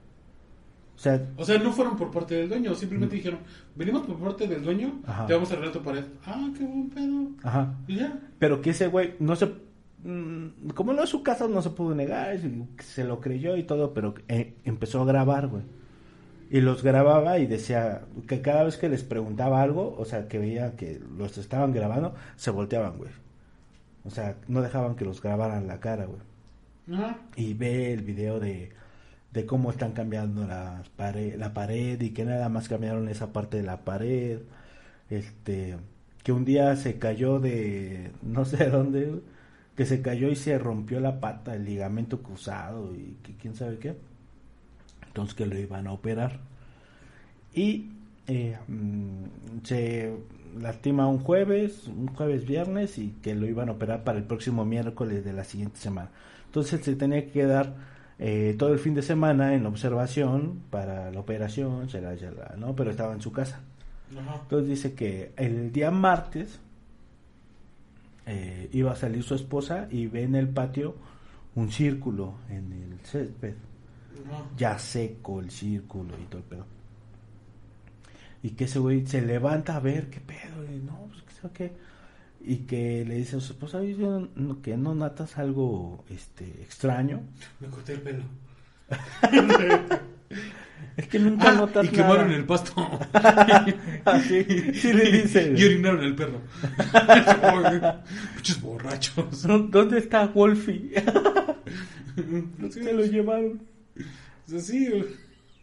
O 0.95 0.99
sea, 1.03 1.21
O 1.37 1.45
sea, 1.45 1.59
no 1.59 1.73
fueron 1.73 1.97
por 1.97 2.11
parte 2.11 2.35
del 2.37 2.49
dueño, 2.49 2.75
simplemente 2.75 3.17
dijeron, 3.17 3.41
venimos 3.75 4.03
por 4.07 4.17
parte 4.19 4.47
del 4.47 4.63
dueño, 4.63 5.01
Ajá. 5.07 5.27
te 5.27 5.33
vamos 5.35 5.51
a 5.51 5.55
arreglar 5.55 5.73
tu 5.73 5.83
pared. 5.83 6.05
Ah, 6.25 6.49
qué 6.57 6.65
buen 6.65 6.91
pedo. 6.91 7.29
ajá. 7.43 7.75
Y 7.89 7.97
ya. 7.97 8.19
Pero 8.39 8.61
que 8.61 8.71
ese 8.71 8.87
güey 8.87 9.15
no 9.19 9.35
se. 9.35 9.47
mm, 10.05 10.69
Como 10.75 10.93
no 10.93 11.03
es 11.03 11.11
su 11.11 11.23
casa, 11.23 11.49
no 11.49 11.61
se 11.61 11.71
pudo 11.71 11.95
negar. 11.95 12.39
Se 12.79 13.03
lo 13.05 13.21
creyó 13.21 13.57
y 13.57 13.65
todo, 13.65 13.93
pero 13.95 14.15
eh, 14.29 14.55
empezó 14.65 15.03
a 15.03 15.07
grabar, 15.07 15.49
güey. 15.49 15.63
Y 16.53 16.61
los 16.61 16.83
grababa 16.85 17.39
y 17.41 17.47
decía 17.47 18.03
que 18.29 18.43
cada 18.43 18.65
vez 18.65 18.77
que 18.77 18.89
les 18.91 19.03
preguntaba 19.05 19.63
algo, 19.63 19.97
o 19.99 20.05
sea, 20.05 20.29
que 20.29 20.39
veía 20.39 20.77
que 20.77 21.01
los 21.19 21.39
estaban 21.39 21.73
grabando, 21.73 22.15
se 22.37 22.51
volteaban, 22.53 22.99
güey. 22.99 23.11
O 24.05 24.11
sea, 24.11 24.37
no 24.49 24.63
dejaban 24.63 24.97
que 24.97 25.05
los 25.05 25.23
grabaran 25.23 25.67
la 25.67 25.81
cara, 25.81 26.07
güey. 26.07 26.21
Ajá. 26.93 27.19
Y 27.37 27.55
ve 27.55 27.93
el 27.93 28.03
video 28.03 28.41
de, 28.41 28.71
de 29.33 29.47
cómo 29.47 29.71
están 29.71 29.93
cambiando 29.93 30.47
las 30.47 30.89
pare- 30.91 31.37
la 31.39 31.55
pared 31.55 32.01
y 32.01 32.11
que 32.11 32.25
nada 32.25 32.49
más 32.49 32.69
cambiaron 32.69 33.09
esa 33.09 33.33
parte 33.33 33.59
de 33.59 33.63
la 33.65 33.85
pared. 33.85 34.41
Este, 35.11 35.77
que 36.25 36.33
un 36.33 36.45
día 36.45 36.77
se 36.77 36.99
cayó 36.99 37.41
de 37.41 38.13
no 38.23 38.45
sé 38.45 38.69
dónde, 38.71 39.23
que 39.77 39.87
se 39.87 40.03
cayó 40.03 40.29
y 40.31 40.37
se 40.37 40.59
rompió 40.59 41.01
la 41.01 41.21
pata, 41.21 41.55
el 41.55 41.65
ligamento 41.65 42.23
cruzado 42.23 42.95
y 42.95 43.19
que 43.23 43.37
quién 43.37 43.55
sabe 43.55 43.79
qué. 43.79 43.97
Entonces 45.12 45.35
que 45.35 45.45
lo 45.45 45.59
iban 45.59 45.87
a 45.87 45.92
operar. 45.92 46.40
Y 47.52 47.90
eh, 48.26 48.57
mm, 48.66 49.62
se 49.62 50.16
lastima 50.59 51.07
un 51.07 51.19
jueves, 51.19 51.87
un 51.87 52.09
jueves 52.09 52.47
viernes 52.47 52.97
y 52.97 53.11
que 53.23 53.35
lo 53.35 53.47
iban 53.47 53.69
a 53.69 53.73
operar 53.73 54.04
para 54.04 54.16
el 54.16 54.25
próximo 54.25 54.64
miércoles 54.64 55.23
de 55.23 55.35
la 55.35 55.45
siguiente 55.45 55.78
semana. 55.78 56.09
Entonces 56.47 56.83
se 56.83 56.97
tenía 56.97 57.26
que 57.26 57.31
quedar 57.31 57.75
eh, 58.19 58.57
todo 58.59 58.73
el 58.73 58.78
fin 58.78 58.95
de 58.95 59.02
semana 59.02 59.54
en 59.54 59.66
observación 59.66 60.62
para 60.71 61.11
la 61.11 61.21
operación, 61.21 61.90
será, 61.90 62.16
será, 62.16 62.54
¿no? 62.57 62.75
Pero 62.75 62.90
estaba 62.90 63.12
en 63.12 63.21
su 63.21 63.33
casa. 63.33 63.61
Ajá. 64.19 64.40
Entonces 64.42 64.69
dice 64.69 64.95
que 64.95 65.33
el 65.37 65.73
día 65.73 65.90
martes 65.90 66.59
eh, 68.25 68.71
iba 68.73 68.92
a 68.92 68.97
salir 68.97 69.23
su 69.25 69.35
esposa 69.35 69.88
y 69.90 70.07
ve 70.07 70.23
en 70.23 70.37
el 70.37 70.49
patio 70.49 70.95
un 71.54 71.71
círculo 71.71 72.37
en 72.49 72.73
el 72.73 72.99
césped 73.04 73.54
Ya 74.57 74.78
seco 74.78 75.40
el 75.40 75.50
círculo 75.50 76.14
y 76.21 76.25
todo 76.26 76.38
el 76.38 76.45
pedo. 76.45 76.66
Y 78.42 78.50
que 78.50 78.64
ese 78.64 78.78
güey 78.78 79.07
se 79.07 79.23
levanta 79.23 79.76
a 79.76 79.81
ver 79.81 80.09
qué 80.11 80.21
pedo, 80.21 80.64
y 80.64 80.78
no, 80.78 81.07
pues 81.11 81.23
qué 81.23 81.33
sabe 81.40 81.54
qué. 81.54 81.73
Y 82.45 82.57
que 82.66 83.04
le 83.04 83.14
dice 83.14 83.37
a 83.37 83.40
su 83.40 83.52
esposa, 83.52 83.78
"Oye, 83.78 83.95
no- 83.97 84.28
no- 84.35 84.61
que 84.61 84.76
no 84.76 84.95
notas 84.97 85.38
algo 85.38 86.04
este 86.11 86.45
extraño. 86.62 87.21
Me 87.61 87.69
corté 87.69 87.92
el 87.95 88.00
pelo. 88.02 88.25
Es 90.97 91.07
que 91.09 91.19
nunca 91.19 91.49
Ah, 91.50 91.54
notas 91.54 91.87
y 91.87 91.88
quemaron 91.88 92.26
nada. 92.26 92.37
el 92.38 92.45
pasto. 92.45 92.75
Así, 94.04 94.45
sí 94.75 94.92
le 94.92 95.11
dice. 95.11 95.54
y 95.57 95.64
orinaron 95.64 96.02
el 96.04 96.14
perro. 96.14 96.40
Muchos 98.35 98.61
borrachos. 98.61 99.42
¿Dónde 99.42 99.99
está 99.99 100.26
Wolfie? 100.26 100.92
Se 102.71 102.92
lo 102.92 103.04
llevaron. 103.07 103.62
Sí, 104.47 104.89
güey. 104.89 105.05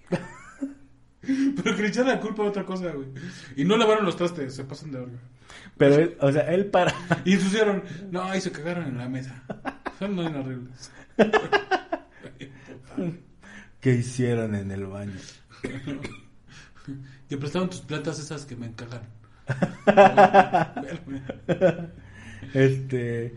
Pero 1.21 1.75
que 1.75 1.83
le 1.83 2.03
la 2.03 2.19
culpa 2.19 2.43
a 2.43 2.47
otra 2.47 2.65
cosa, 2.65 2.91
güey. 2.91 3.09
Y 3.55 3.65
no 3.65 3.77
lavaron 3.77 4.05
los 4.05 4.15
trastes, 4.15 4.55
se 4.55 4.63
pasan 4.63 4.91
de 4.91 4.99
verga. 4.99 5.19
Pero 5.77 5.95
él, 5.95 6.17
o 6.21 6.31
sea, 6.31 6.41
él 6.53 6.67
para. 6.67 6.93
Y 7.25 7.33
ensuciaron. 7.33 7.83
No, 8.11 8.23
ahí 8.23 8.41
se 8.41 8.51
cagaron 8.51 8.87
en 8.87 8.97
la 8.97 9.09
mesa. 9.09 9.43
Son 9.97 10.13
muy 10.13 10.25
horribles. 10.25 10.91
¿Qué 13.81 13.95
hicieron 13.95 14.55
en 14.55 14.71
el 14.71 14.85
baño? 14.85 15.17
Te 17.27 17.37
prestaron 17.37 17.69
tus 17.69 17.81
plantas 17.81 18.19
esas 18.19 18.45
que 18.45 18.55
me 18.55 18.67
encajan. 18.67 19.03
Este, 22.53 23.35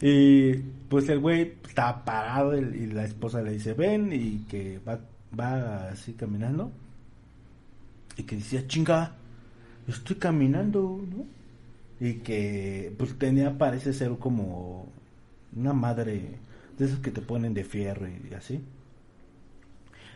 y 0.00 0.54
pues 0.94 1.08
el 1.08 1.18
güey 1.18 1.54
está 1.66 2.04
parado 2.04 2.56
y 2.56 2.86
la 2.86 3.02
esposa 3.02 3.42
le 3.42 3.50
dice, 3.50 3.74
ven, 3.74 4.12
y 4.12 4.44
que 4.48 4.78
va, 4.78 5.00
va 5.36 5.88
así 5.88 6.12
caminando. 6.12 6.70
Y 8.16 8.22
que 8.22 8.36
decía, 8.36 8.64
chinga, 8.68 9.16
estoy 9.88 10.14
caminando, 10.14 11.04
¿no? 11.10 11.26
Y 11.98 12.20
que 12.20 12.94
pues 12.96 13.18
tenía, 13.18 13.58
parece 13.58 13.92
ser 13.92 14.12
como 14.20 14.86
una 15.56 15.72
madre 15.72 16.38
de 16.78 16.84
esas 16.84 17.00
que 17.00 17.10
te 17.10 17.22
ponen 17.22 17.54
de 17.54 17.64
fierro 17.64 18.06
y 18.06 18.32
así. 18.32 18.62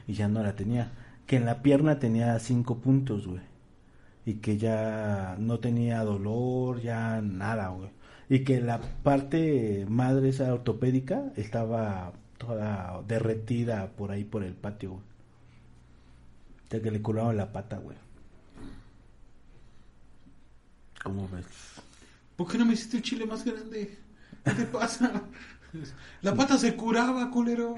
Y 0.07 0.13
ya 0.13 0.29
no 0.29 0.45
la 0.45 0.55
tenía. 0.55 0.93
Que 1.27 1.39
en 1.39 1.45
la 1.45 1.61
pierna 1.61 1.99
tenía 1.99 2.39
cinco 2.39 2.79
puntos, 2.79 3.27
güey 3.27 3.43
y 4.25 4.35
que 4.35 4.59
ya 4.59 5.37
no 5.41 5.59
tenía 5.59 6.05
dolor, 6.05 6.83
ya 6.83 7.21
nada, 7.23 7.69
güey. 7.71 7.89
Y 8.29 8.45
que 8.45 8.61
la 8.61 8.81
parte 8.81 9.87
madre 9.89 10.29
esa 10.29 10.53
ortopédica 10.53 11.33
estaba 11.37 12.13
toda 12.37 13.03
derretida 13.07 13.91
por 13.93 14.11
ahí 14.11 14.25
por 14.25 14.45
el 14.45 14.55
patio, 14.55 14.93
güey. 14.93 15.05
De 16.71 16.83
que 16.83 16.91
le 16.91 17.01
curaban 17.01 17.37
la 17.37 17.51
pata, 17.51 17.79
güey. 17.79 17.97
¿Cómo 21.03 21.29
ves? 21.29 21.47
¿Por 22.37 22.49
qué 22.49 22.59
no 22.59 22.67
me 22.67 22.75
hiciste 22.75 22.99
el 22.99 23.03
chile 23.03 23.27
más 23.27 23.45
grande? 23.45 23.99
¿Qué 24.45 24.51
te 24.53 24.65
pasa? 24.67 25.23
La 26.23 26.35
pata 26.35 26.59
se 26.59 26.77
curaba, 26.77 27.31
culero. 27.31 27.77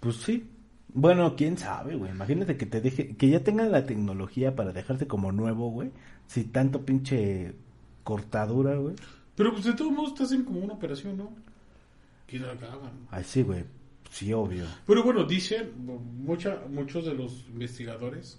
Pues 0.00 0.16
sí. 0.16 0.50
Bueno, 0.88 1.34
quién 1.34 1.58
sabe, 1.58 1.96
güey. 1.96 2.12
Imagínate 2.12 2.56
que 2.56 2.66
te 2.66 2.80
deje, 2.80 3.16
que 3.16 3.28
ya 3.28 3.42
tengan 3.42 3.72
la 3.72 3.86
tecnología 3.86 4.54
para 4.54 4.72
dejarte 4.72 5.06
como 5.06 5.32
nuevo, 5.32 5.70
güey. 5.70 5.90
Si 6.26 6.44
tanto 6.44 6.84
pinche 6.84 7.54
cortadura, 8.04 8.76
güey. 8.76 8.94
Pero 9.34 9.52
pues 9.52 9.64
de 9.64 9.72
todos 9.72 9.90
modos 9.90 10.14
te 10.14 10.22
hacen 10.22 10.44
como 10.44 10.60
una 10.60 10.74
operación, 10.74 11.16
¿no? 11.16 11.34
Quizá 12.26 12.54
la 12.54 12.72
hagan. 12.72 13.08
Ay, 13.10 13.24
sí, 13.24 13.42
güey. 13.42 13.64
Sí, 14.10 14.32
obvio. 14.32 14.66
Pero 14.86 15.02
bueno, 15.02 15.24
dicen, 15.24 15.72
mucha, 16.24 16.62
muchos 16.70 17.04
de 17.04 17.14
los 17.14 17.46
investigadores 17.48 18.38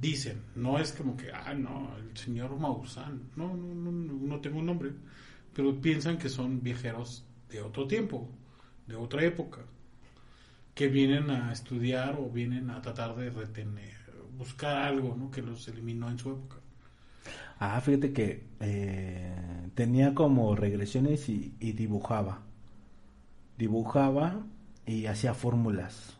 dicen, 0.00 0.42
no 0.54 0.78
es 0.78 0.92
como 0.92 1.16
que, 1.16 1.30
ah, 1.32 1.52
no, 1.54 1.94
el 1.98 2.16
señor 2.16 2.58
Maussan, 2.58 3.30
no, 3.36 3.54
no, 3.54 3.74
no, 3.74 3.92
no 3.92 4.40
tengo 4.40 4.58
un 4.60 4.66
nombre, 4.66 4.92
pero 5.52 5.80
piensan 5.80 6.18
que 6.18 6.28
son 6.28 6.62
viajeros 6.62 7.24
de 7.50 7.60
otro 7.60 7.86
tiempo, 7.86 8.28
de 8.86 8.96
otra 8.96 9.22
época, 9.24 9.60
que 10.74 10.88
vienen 10.88 11.30
a 11.30 11.52
estudiar 11.52 12.16
o 12.18 12.30
vienen 12.30 12.70
a 12.70 12.82
tratar 12.82 13.14
de 13.16 13.30
retener, 13.30 13.94
buscar 14.36 14.78
algo, 14.78 15.14
¿no? 15.16 15.30
Que 15.30 15.42
los 15.42 15.68
eliminó 15.68 16.10
en 16.10 16.18
su 16.18 16.30
época. 16.30 16.56
Ah, 17.58 17.80
fíjate 17.80 18.12
que 18.12 18.44
eh, 18.60 19.32
tenía 19.74 20.14
como 20.14 20.54
regresiones 20.54 21.28
y, 21.28 21.54
dibujaba. 21.60 22.42
Dibujaba 23.58 24.44
y 24.86 25.06
hacía 25.06 25.34
fórmulas. 25.34 26.16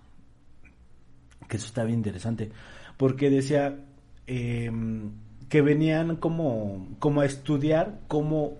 Que 1.48 1.56
eso 1.56 1.66
está 1.66 1.84
bien 1.84 1.98
interesante. 1.98 2.50
Porque 2.96 3.30
decía 3.30 3.76
eh, 4.26 4.70
que 5.48 5.62
venían 5.62 6.16
como, 6.16 6.88
como 6.98 7.20
a 7.20 7.26
estudiar 7.26 8.00
cómo 8.08 8.54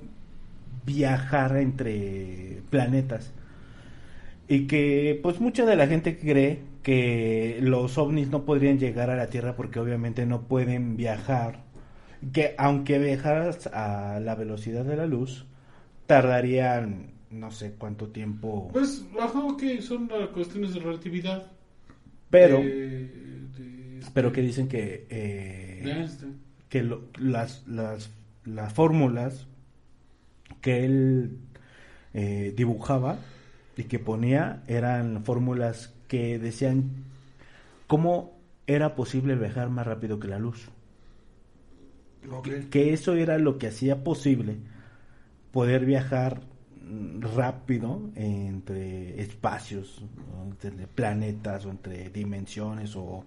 viajar 0.84 1.56
entre 1.56 2.62
planetas. 2.70 3.32
Y 4.48 4.66
que 4.66 5.18
pues 5.22 5.40
mucha 5.40 5.64
de 5.64 5.76
la 5.76 5.86
gente 5.86 6.18
cree 6.18 6.60
que 6.82 7.58
los 7.62 7.96
ovnis 7.96 8.28
no 8.28 8.44
podrían 8.44 8.78
llegar 8.78 9.08
a 9.08 9.16
la 9.16 9.28
Tierra 9.28 9.56
porque 9.56 9.80
obviamente 9.80 10.26
no 10.26 10.42
pueden 10.42 10.96
viajar 10.98 11.63
que 12.32 12.54
aunque 12.58 12.98
viajaras 12.98 13.66
a 13.68 14.20
la 14.20 14.34
velocidad 14.34 14.84
de 14.84 14.96
la 14.96 15.06
luz, 15.06 15.46
tardarían 16.06 17.12
no 17.30 17.50
sé 17.50 17.72
cuánto 17.76 18.08
tiempo. 18.08 18.70
Pues, 18.72 19.04
ajá, 19.20 19.40
ok, 19.44 19.62
son 19.80 20.08
cuestiones 20.32 20.74
de 20.74 20.80
relatividad. 20.80 21.50
Pero, 22.30 22.58
de- 22.58 22.68
de 23.58 24.02
pero 24.12 24.32
que 24.32 24.40
dicen 24.42 24.68
que 24.68 25.06
eh, 25.10 26.06
que 26.68 26.82
lo- 26.82 27.02
las, 27.18 27.66
las, 27.66 28.10
las 28.44 28.72
fórmulas 28.72 29.46
que 30.60 30.84
él 30.84 31.38
eh, 32.14 32.52
dibujaba 32.56 33.18
y 33.76 33.84
que 33.84 33.98
ponía 33.98 34.62
eran 34.66 35.24
fórmulas 35.24 35.92
que 36.08 36.38
decían 36.38 36.90
cómo 37.86 38.38
era 38.66 38.94
posible 38.94 39.34
viajar 39.34 39.68
más 39.70 39.86
rápido 39.86 40.18
que 40.18 40.28
la 40.28 40.38
luz. 40.38 40.68
Que 42.70 42.92
eso 42.92 43.14
era 43.14 43.38
lo 43.38 43.58
que 43.58 43.68
hacía 43.68 44.02
posible 44.02 44.56
poder 45.52 45.84
viajar 45.84 46.42
rápido 47.20 48.10
entre 48.14 49.20
espacios, 49.20 50.02
¿no? 50.02 50.44
entre 50.44 50.86
planetas 50.86 51.64
o 51.66 51.70
entre 51.70 52.10
dimensiones 52.10 52.94
o 52.96 53.24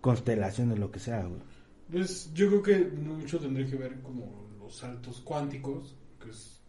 constelaciones, 0.00 0.78
lo 0.78 0.90
que 0.90 0.98
sea. 0.98 1.24
güey. 1.24 1.40
Pues 1.90 2.32
yo 2.34 2.48
creo 2.48 2.62
que 2.62 2.96
mucho 2.96 3.38
tendría 3.38 3.66
que 3.66 3.76
ver 3.76 4.00
como 4.02 4.48
los 4.58 4.76
saltos 4.76 5.20
cuánticos, 5.20 5.94
que 6.22 6.30
es, 6.30 6.60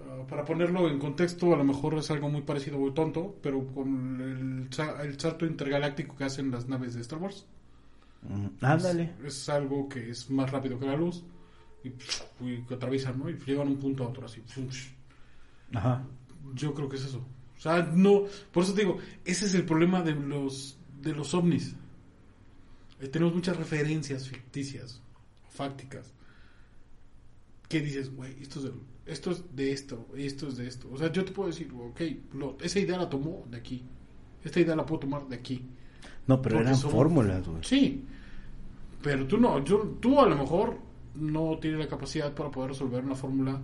ah, 0.00 0.24
para 0.28 0.44
ponerlo 0.44 0.88
en 0.88 0.98
contexto, 0.98 1.54
a 1.54 1.56
lo 1.56 1.64
mejor 1.64 1.94
es 1.94 2.10
algo 2.10 2.28
muy 2.28 2.42
parecido, 2.42 2.78
muy 2.78 2.92
tonto, 2.92 3.36
pero 3.42 3.66
con 3.72 4.20
el 4.20 5.18
salto 5.18 5.46
intergaláctico 5.46 6.16
que 6.16 6.24
hacen 6.24 6.50
las 6.50 6.68
naves 6.68 6.94
de 6.94 7.00
Star 7.00 7.20
Wars. 7.20 7.46
Mm, 8.22 8.64
Ándale. 8.64 9.14
Es, 9.24 9.36
es 9.42 9.48
algo 9.48 9.88
que 9.88 10.10
es 10.10 10.30
más 10.30 10.50
rápido 10.50 10.78
que 10.78 10.86
la 10.86 10.96
luz 10.96 11.24
y, 11.84 11.88
y 12.44 12.62
que 12.62 12.74
atraviesan, 12.74 13.18
¿no? 13.18 13.28
Y 13.28 13.38
llegan 13.38 13.68
un 13.68 13.78
punto 13.78 14.04
a 14.04 14.08
otro 14.08 14.26
así. 14.26 14.42
Ajá. 15.74 16.06
Yo 16.54 16.74
creo 16.74 16.88
que 16.88 16.96
es 16.96 17.04
eso. 17.04 17.26
O 17.56 17.60
sea, 17.60 17.82
no, 17.82 18.24
por 18.50 18.64
eso 18.64 18.74
te 18.74 18.82
digo, 18.82 18.98
ese 19.24 19.46
es 19.46 19.54
el 19.54 19.64
problema 19.64 20.02
de 20.02 20.12
los 20.14 20.78
de 21.00 21.12
los 21.14 21.34
ovnis. 21.34 21.74
Eh, 23.00 23.08
tenemos 23.08 23.34
muchas 23.34 23.56
referencias 23.56 24.28
ficticias, 24.28 25.02
fácticas. 25.50 26.12
Que 27.68 27.80
dices, 27.80 28.14
güey, 28.14 28.40
esto 28.40 28.58
es 28.58 28.64
de, 28.66 28.72
esto 29.06 29.30
es 29.30 29.56
de 29.56 29.72
esto, 29.72 30.08
esto 30.16 30.48
es 30.48 30.56
de 30.56 30.66
esto. 30.68 30.88
O 30.92 30.98
sea, 30.98 31.10
yo 31.10 31.24
te 31.24 31.32
puedo 31.32 31.48
decir, 31.48 31.72
ok, 31.72 32.00
esa 32.60 32.78
idea 32.78 32.98
la 32.98 33.08
tomó 33.08 33.44
de 33.50 33.56
aquí. 33.56 33.84
Esta 34.44 34.60
idea 34.60 34.76
la 34.76 34.84
puedo 34.84 35.00
tomar 35.00 35.26
de 35.28 35.36
aquí. 35.36 35.64
No, 36.26 36.40
pero 36.40 36.60
eran 36.60 36.76
fórmulas, 36.76 37.46
güey. 37.46 37.62
Sí, 37.64 38.04
pero 39.02 39.26
tú 39.26 39.38
no, 39.38 39.64
yo, 39.64 39.96
tú 40.00 40.20
a 40.20 40.26
lo 40.26 40.36
mejor 40.36 40.78
no 41.16 41.58
tienes 41.60 41.80
la 41.80 41.88
capacidad 41.88 42.32
para 42.32 42.50
poder 42.50 42.70
resolver 42.70 43.04
una 43.04 43.14
fórmula 43.14 43.60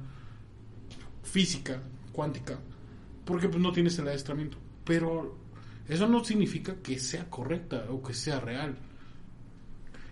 física, 1.22 1.80
cuántica, 2.12 2.58
porque 3.24 3.48
pues 3.48 3.62
no 3.62 3.72
tienes 3.72 3.98
el 3.98 4.08
adiestramiento. 4.08 4.58
Pero 4.84 5.36
eso 5.88 6.08
no 6.08 6.24
significa 6.24 6.76
que 6.82 6.98
sea 6.98 7.30
correcta 7.30 7.86
o 7.90 8.02
que 8.02 8.14
sea 8.14 8.40
real. 8.40 8.76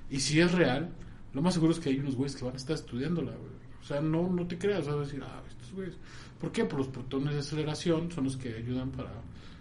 Y 0.08 0.20
si 0.20 0.40
es 0.40 0.52
real, 0.52 0.90
lo 1.32 1.42
más 1.42 1.54
seguro 1.54 1.72
es 1.72 1.80
que 1.80 1.90
hay 1.90 1.98
unos 1.98 2.14
güeyes 2.14 2.36
que 2.36 2.44
van 2.44 2.54
a 2.54 2.58
estar 2.58 2.76
estudiándola. 2.76 3.32
güey. 3.32 3.56
O 3.80 3.84
sea, 3.84 4.00
no, 4.00 4.28
no 4.28 4.46
te 4.46 4.58
creas, 4.58 4.86
vas 4.86 4.96
a 4.96 5.00
decir, 5.00 5.22
ah, 5.24 5.42
estos 5.48 5.72
güeyes. 5.72 5.96
¿Por 6.40 6.52
qué? 6.52 6.64
Por 6.64 6.78
los 6.78 6.88
protones 6.88 7.34
de 7.34 7.40
aceleración 7.40 8.10
son 8.10 8.24
los 8.24 8.36
que 8.36 8.54
ayudan 8.54 8.90
para 8.90 9.10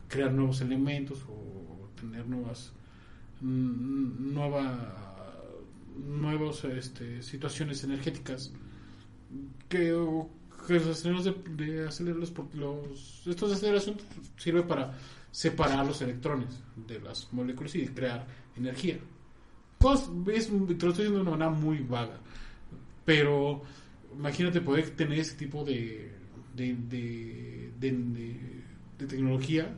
crear 0.08 0.32
nuevos 0.32 0.62
elementos 0.62 1.26
o 1.28 1.65
tener 1.96 2.28
nuevas 2.28 2.72
mm, 3.42 4.34
nueva 4.34 5.34
nuevas 6.08 6.64
este, 6.66 7.22
situaciones 7.24 7.84
energéticas. 7.84 8.52
Que, 9.70 9.94
que 10.68 10.74
los 10.74 10.88
aceleradores 10.88 11.36
de, 11.56 11.66
de 11.66 11.88
acelerar 11.88 12.20
los, 12.54 13.24
estos 13.26 13.52
aceleración 13.54 13.98
sirve 14.38 14.64
para 14.64 14.98
separar 15.32 15.86
los 15.86 16.02
electrones 16.02 16.60
de 16.88 17.00
las 17.02 17.32
moléculas 17.34 17.76
y 17.76 17.88
crear 17.88 18.26
energía. 18.56 18.98
Cos- 19.80 20.10
es, 20.34 20.48
te 20.48 20.54
lo 20.54 20.68
estoy 20.70 20.90
diciendo 20.92 21.16
de 21.18 21.22
una 21.22 21.32
manera 21.32 21.50
muy 21.50 21.80
vaga 21.80 22.18
pero 23.04 23.62
imagínate 24.18 24.62
poder 24.62 24.90
tener 24.92 25.20
ese 25.20 25.36
tipo 25.36 25.64
de- 25.64 26.12
de- 26.56 26.74
de 28.98 29.06
tecnología 29.08 29.76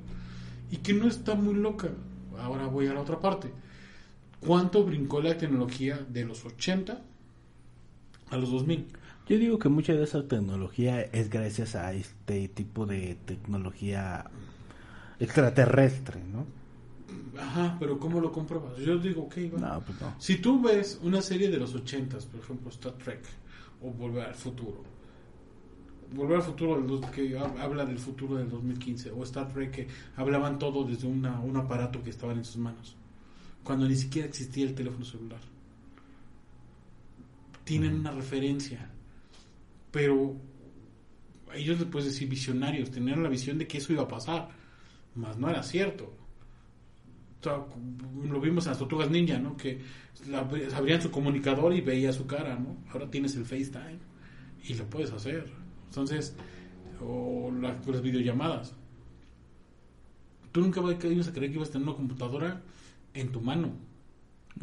y 0.72 0.78
que 0.78 0.94
no 0.94 1.08
está 1.08 1.36
muy 1.36 1.54
loca. 1.54 1.90
Ahora 2.40 2.68
voy 2.68 2.88
a 2.88 2.94
la 2.94 3.02
otra 3.02 3.20
parte. 3.20 3.52
¿Cuánto 4.40 4.84
brincó 4.84 5.22
la 5.22 5.38
tecnología 5.38 6.06
de 6.08 6.26
los 6.26 6.46
80 6.46 7.02
a 8.30 8.38
los 8.38 8.52
2000? 8.52 8.88
Yo 9.28 9.38
digo 9.38 9.60
que 9.60 9.68
mucha 9.68 9.94
de 9.94 10.04
esa 10.04 10.26
tecnología 10.28 11.02
es 11.02 11.30
gracias 11.30 11.76
a 11.76 11.94
este 11.94 12.48
tipo 12.48 12.86
de 12.86 13.18
tecnología 13.26 14.30
extraterrestre, 15.20 16.22
¿no? 16.24 16.46
Ajá, 17.40 17.78
pero 17.80 18.00
¿cómo 18.00 18.20
lo 18.20 18.32
compruebas? 18.32 18.78
Yo 18.78 18.98
digo, 18.98 19.24
ok, 19.24 19.36
va. 19.54 19.60
No, 19.60 19.82
pues 19.82 20.00
no. 20.02 20.16
Si 20.18 20.38
tú 20.38 20.62
ves 20.62 21.00
una 21.04 21.22
serie 21.22 21.50
de 21.50 21.58
los 21.58 21.76
80, 21.76 22.18
por 22.32 22.40
ejemplo, 22.40 22.70
Star 22.70 22.94
Trek 22.94 23.22
o 23.82 23.92
Volver 23.92 24.28
al 24.28 24.36
Futuro, 24.36 24.84
Volver 26.14 26.38
al 26.38 26.44
Futuro 26.44 26.82
del 26.82 27.02
que 27.12 27.38
hab- 27.38 27.60
habla 27.60 27.86
del 27.86 28.00
futuro 28.00 28.36
del 28.36 28.50
2015, 28.50 29.12
o 29.12 29.24
Star 29.24 29.52
Trek 29.52 29.72
que 29.72 29.88
hablaban 30.16 30.58
todo 30.58 30.84
desde 30.86 31.06
una, 31.08 31.40
un 31.42 31.58
aparato 31.58 32.02
que 32.02 32.10
estaba 32.12 32.32
en 32.34 32.46
sus 32.46 32.58
manos, 32.58 32.96
cuando 33.64 33.88
ni 33.88 33.96
siquiera 33.96 34.28
existía 34.28 34.66
el 34.66 34.74
teléfono 34.74 35.04
celular. 35.04 35.40
Tienen 37.66 37.96
una 37.96 38.12
referencia, 38.12 38.90
pero 39.92 40.36
ellos 41.54 41.80
les 41.80 41.90
puedes 41.90 42.08
decir 42.08 42.30
visionarios, 42.30 42.90
tenían 42.92 43.22
la 43.22 43.30
visión 43.30 43.58
de 43.58 43.68
que 43.68 43.80
eso 43.80 43.92
iba 43.92 44.04
a 44.04 44.08
pasar, 44.08 44.50
más 45.16 45.38
no 45.38 45.50
era 45.50 45.62
cierto. 45.64 46.14
O 47.42 47.44
sea, 47.44 47.66
lo 48.30 48.40
vimos 48.40 48.66
en 48.66 48.72
las 48.72 48.80
tortugas 48.80 49.10
ninja, 49.12 49.38
¿no? 49.40 49.58
Que 49.58 49.82
la- 50.30 50.48
abrían 50.76 51.02
su 51.02 51.12
comunicador 51.12 51.74
y 51.74 51.82
veía 51.82 52.14
su 52.14 52.26
cara, 52.26 52.58
¿no? 52.58 52.78
Ahora 52.92 53.10
tienes 53.12 53.36
el 53.36 53.44
FaceTime 53.46 54.00
y 54.64 54.74
lo 54.76 54.86
puedes 54.90 55.12
hacer. 55.12 55.52
Entonces, 55.90 56.36
o 57.02 57.52
la- 57.60 57.78
las 57.86 58.02
videollamadas. 58.02 58.74
Tú 60.52 60.62
nunca 60.62 60.80
ibas 60.82 61.28
a 61.28 61.34
creer 61.34 61.52
que 61.52 61.58
ibas 61.58 61.70
a 61.70 61.74
tener 61.74 61.88
una 61.88 61.96
computadora 61.98 62.62
en 63.14 63.32
tu 63.32 63.42
mano. 63.42 63.70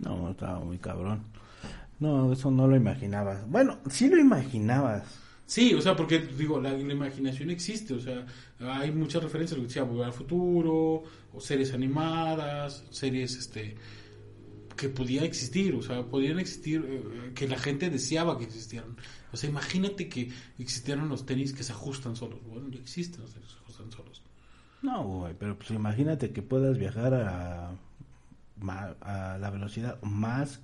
No, 0.02 0.30
estaba 0.30 0.58
muy 0.60 0.78
cabrón. 0.78 1.22
No, 2.00 2.32
eso 2.32 2.50
no 2.50 2.66
lo 2.66 2.76
imaginabas. 2.76 3.48
Bueno, 3.48 3.78
sí 3.88 4.08
lo 4.08 4.18
imaginabas. 4.18 5.20
Sí, 5.46 5.74
o 5.74 5.80
sea, 5.80 5.94
porque 5.94 6.18
digo, 6.20 6.60
la, 6.60 6.72
la 6.72 6.92
imaginación 6.92 7.50
existe, 7.50 7.94
o 7.94 8.00
sea, 8.00 8.26
hay 8.60 8.90
muchas 8.90 9.22
referencias, 9.22 9.58
lo 9.58 9.62
que 9.64 9.68
decía, 9.68 9.82
Volver 9.82 10.06
al 10.06 10.12
Futuro, 10.12 11.04
o 11.32 11.40
series 11.40 11.72
animadas, 11.74 12.82
series 12.90 13.36
este 13.36 13.76
que 14.76 14.88
podían 14.88 15.22
existir, 15.24 15.74
o 15.76 15.82
sea, 15.82 16.02
podían 16.02 16.40
existir, 16.40 16.84
eh, 16.88 17.30
que 17.34 17.46
la 17.46 17.58
gente 17.58 17.90
deseaba 17.90 18.36
que 18.38 18.44
existieran. 18.44 18.96
O 19.34 19.36
sea, 19.36 19.50
imagínate 19.50 20.08
que 20.08 20.30
existieran 20.58 21.08
los 21.08 21.26
tenis 21.26 21.52
que 21.52 21.64
se 21.64 21.72
ajustan 21.72 22.14
solos. 22.14 22.40
Bueno, 22.46 22.68
ya 22.70 22.78
existen 22.78 23.20
los 23.22 23.32
tenis 23.32 23.48
que 23.48 23.54
se 23.54 23.60
ajustan 23.60 23.90
solos. 23.90 24.22
No, 24.80 25.02
güey, 25.02 25.34
pero 25.36 25.58
pues 25.58 25.70
imagínate 25.70 26.30
que 26.30 26.40
puedas 26.40 26.78
viajar 26.78 27.14
a, 27.14 27.72
a 29.00 29.38
la 29.38 29.50
velocidad 29.50 30.00
más 30.02 30.60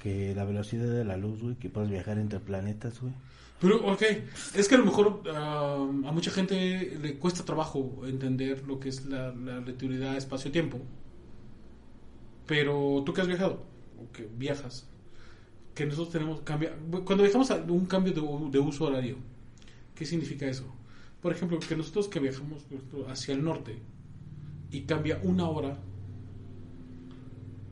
que 0.00 0.34
la 0.34 0.44
velocidad 0.44 0.90
de 0.90 1.04
la 1.04 1.18
luz, 1.18 1.42
güey, 1.42 1.56
que 1.56 1.68
puedas 1.68 1.90
viajar 1.90 2.16
entre 2.18 2.40
planetas, 2.40 3.00
güey. 3.00 3.12
Pero, 3.60 3.86
ok, 3.86 4.02
es 4.54 4.66
que 4.68 4.74
a 4.74 4.78
lo 4.78 4.86
mejor 4.86 5.22
ah, 5.30 5.86
a 6.06 6.12
mucha 6.12 6.30
gente 6.30 6.98
le 7.00 7.18
cuesta 7.18 7.44
trabajo 7.44 8.02
entender 8.06 8.66
lo 8.66 8.80
que 8.80 8.88
es 8.88 9.04
la, 9.04 9.34
la 9.34 9.60
relatividad 9.60 10.16
espacio-tiempo. 10.16 10.80
Pero 12.46 13.02
tú 13.04 13.12
que 13.12 13.20
has 13.20 13.26
viajado, 13.26 13.64
o 13.98 14.10
que 14.10 14.26
viajas, 14.36 14.88
que 15.74 15.86
nosotros 15.86 16.10
tenemos 16.12 16.40
cambia 16.42 16.72
cuando 17.04 17.24
viajamos 17.24 17.50
a 17.50 17.56
un 17.56 17.86
cambio 17.86 18.12
de, 18.12 18.58
uso 18.58 18.84
horario, 18.84 19.16
¿qué 19.94 20.06
significa 20.06 20.46
eso? 20.46 20.64
Por 21.20 21.32
ejemplo, 21.32 21.58
que 21.58 21.76
nosotros 21.76 22.08
que 22.08 22.20
viajamos 22.20 22.62
hacia 23.08 23.34
el 23.34 23.42
norte 23.44 23.78
y 24.70 24.82
cambia 24.82 25.18
una 25.22 25.48
hora 25.48 25.78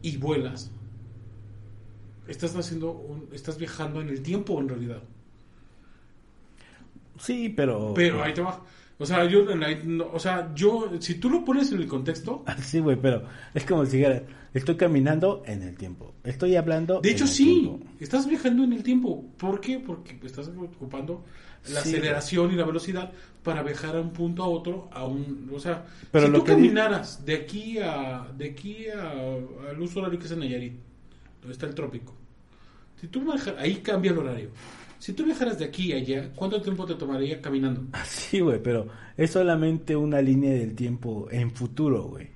y 0.03 0.17
vuelas, 0.17 0.71
estás 2.27 2.57
haciendo 2.57 2.91
un- 2.93 3.29
estás 3.33 3.59
viajando 3.59 4.01
en 4.01 4.09
el 4.09 4.23
tiempo 4.23 4.59
en 4.61 4.69
realidad. 4.69 5.03
Sí, 7.19 7.49
pero... 7.51 7.93
Pero 7.95 8.23
ahí 8.23 8.35
te 8.35 8.41
va. 8.41 8.61
O 8.99 9.07
sea, 9.07 9.25
yo, 9.25 9.51
en 9.51 9.61
la- 9.61 9.75
no, 9.85 10.07
o 10.13 10.19
sea, 10.19 10.53
yo, 10.55 10.91
si 11.01 11.17
tú 11.17 11.29
lo 11.31 11.45
pones 11.45 11.73
en 11.73 11.81
el 11.81 11.87
contexto, 11.89 12.45
Sí, 12.63 12.79
güey, 12.81 12.97
pero 12.97 13.25
es 13.55 13.65
como 13.65 13.85
si 13.87 13.97
dijera, 13.99 14.23
estoy 14.55 14.77
caminando 14.77 15.43
en 15.47 15.63
el 15.63 15.75
tiempo. 15.77 16.15
Estoy 16.25 16.55
hablando... 16.57 17.01
de 17.01 17.09
en 17.11 17.15
hecho 17.17 17.25
el 17.25 17.31
sí, 17.31 17.45
tiempo. 17.61 17.81
estás 18.01 18.29
viajando 18.29 18.65
en 18.65 18.73
el 18.75 18.83
tiempo. 18.83 19.25
¿Por 19.39 19.61
qué? 19.61 19.79
Porque 19.81 20.19
estás 20.25 20.49
ocupando 20.49 21.25
la 21.73 21.81
Sí, 21.81 21.91
aceleración 21.91 22.53
y 22.53 22.57
la 22.57 22.65
velocidad 22.65 23.13
para 23.43 23.63
viajar 23.63 23.97
a 23.97 24.01
un 24.01 24.13
punto 24.13 24.43
a 24.45 24.49
otro, 24.49 24.89
a 24.93 25.05
un, 25.07 25.51
o 25.53 25.59
sea, 25.59 25.85
Pero 26.13 26.27
si 26.27 26.33
tú 26.33 26.39
di- 26.41 26.45
caminaras 26.47 27.25
de 27.25 27.35
aquí 27.35 27.79
a, 27.79 28.27
de 28.37 28.51
aquí 28.51 28.87
a, 28.89 29.11
al 29.71 29.81
uso 29.81 30.01
horario 30.01 30.19
que 30.19 30.27
es 30.27 30.33
en 30.33 30.41
Nayarit, 30.41 30.75
donde 31.41 31.53
está 31.53 31.67
el 31.67 31.75
trópico, 31.75 32.15
si 33.01 33.09
tú 33.09 33.21
viajaras, 33.23 33.61
ahí 33.61 33.77
cambia 33.77 34.13
el 34.13 34.19
horario. 34.19 34.51
Si 35.03 35.15
tú 35.15 35.25
viajaras 35.25 35.59
de 35.59 35.65
aquí 35.65 35.93
a 35.93 35.97
allá, 35.97 36.31
¿cuánto 36.37 36.63
tiempo 36.63 36.87
te 36.87 36.95
tomaría 36.95 37.41
caminando? 37.43 37.83
Sí, 38.07 38.39
güey, 38.39 38.63
pero 38.63 38.87
es 39.17 39.33
solamente 39.33 39.97
una 39.97 40.23
línea 40.23 40.53
del 40.53 40.77
tiempo 40.77 41.27
en 41.33 41.51
futuro, 41.51 42.05
güey. 42.05 42.29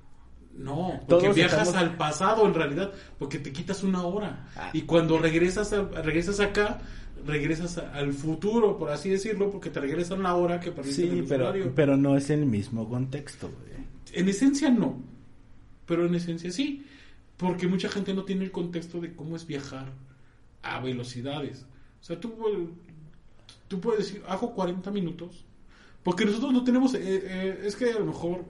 No, 0.59 1.01
porque 1.07 1.25
Todos 1.27 1.37
viajas 1.37 1.69
estamos- 1.69 1.75
al 1.81 1.97
pasado 1.97 2.45
en 2.45 2.55
realidad, 2.55 2.93
porque 3.21 3.39
te 3.39 3.53
quitas 3.53 3.85
una 3.85 4.03
hora. 4.05 4.49
Ah. 4.57 4.71
Y 4.73 4.83
cuando 4.83 5.17
regresas 5.19 5.73
a- 5.75 5.85
regresas 6.03 6.41
acá, 6.41 6.81
regresas 7.25 7.79
a- 7.79 7.93
al 7.95 8.13
futuro, 8.13 8.77
por 8.79 8.91
así 8.91 9.11
decirlo, 9.11 9.49
porque 9.53 9.71
te 9.71 9.79
regresan 9.81 10.25
la 10.25 10.35
hora 10.35 10.59
que 10.59 10.73
perdiste 10.73 11.05
en 11.05 11.11
Sí, 11.13 11.19
el 11.21 11.25
pero, 11.27 11.45
usuario. 11.45 11.73
pero 11.75 11.97
no 11.97 12.17
es 12.17 12.31
el 12.31 12.47
mismo 12.47 12.89
contexto, 12.89 13.49
güey. 13.49 13.77
En 14.13 14.29
esencia 14.29 14.71
no, 14.71 15.01
pero 15.87 16.05
en 16.07 16.17
esencia 16.17 16.51
sí, 16.51 16.85
porque 17.37 17.69
mucha 17.69 17.89
gente 17.89 18.13
no 18.13 18.25
tiene 18.25 18.45
el 18.45 18.51
contexto 18.51 19.01
de 19.01 19.15
cómo 19.15 19.37
es 19.37 19.47
viajar 19.47 19.93
a 20.63 20.81
velocidades. 20.81 21.65
O 22.07 22.09
sea, 22.09 22.21
tú, 22.21 22.29
eh, 22.47 22.69
tú 23.67 23.81
puedes 23.81 24.07
decir, 24.07 24.23
hago 24.29 24.55
40 24.55 24.93
minutos, 24.93 25.45
porque 26.05 26.25
nosotros 26.25 26.53
no 26.53 26.63
tenemos, 26.63 26.95
eh, 26.95 27.01
eh, 27.03 27.63
es 27.65 27.75
que 27.75 27.91
a 27.91 27.99
lo 27.99 28.07
mejor, 28.07 28.45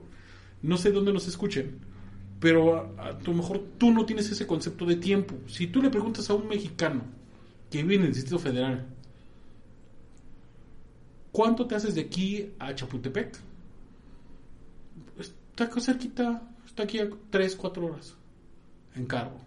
no 0.61 0.77
sé 0.77 0.91
dónde 0.91 1.11
nos 1.11 1.27
escuchen, 1.27 1.79
pero 2.39 2.93
a, 2.99 3.17
lo 3.19 3.33
mejor 3.33 3.63
tú 3.79 3.89
no 3.89 4.05
tienes 4.05 4.29
ese 4.29 4.45
concepto 4.45 4.85
de 4.85 4.97
tiempo. 4.97 5.33
Si 5.47 5.65
tú 5.65 5.81
le 5.81 5.89
preguntas 5.89 6.29
a 6.29 6.35
un 6.35 6.47
mexicano 6.47 7.01
que 7.71 7.81
vive 7.81 7.95
en 7.95 8.01
el 8.03 8.13
Distrito 8.13 8.37
Federal, 8.37 8.85
¿cuánto 11.31 11.65
te 11.65 11.73
haces 11.73 11.95
de 11.95 12.01
aquí 12.01 12.51
a 12.59 12.75
Chapultepec? 12.75 13.39
Está 15.17 15.63
acá 15.63 15.81
cerquita, 15.81 16.47
está 16.63 16.83
aquí 16.83 16.99
a 16.99 17.09
3, 17.31 17.55
4 17.55 17.85
horas 17.87 18.15
en 18.93 19.07
carro. 19.07 19.39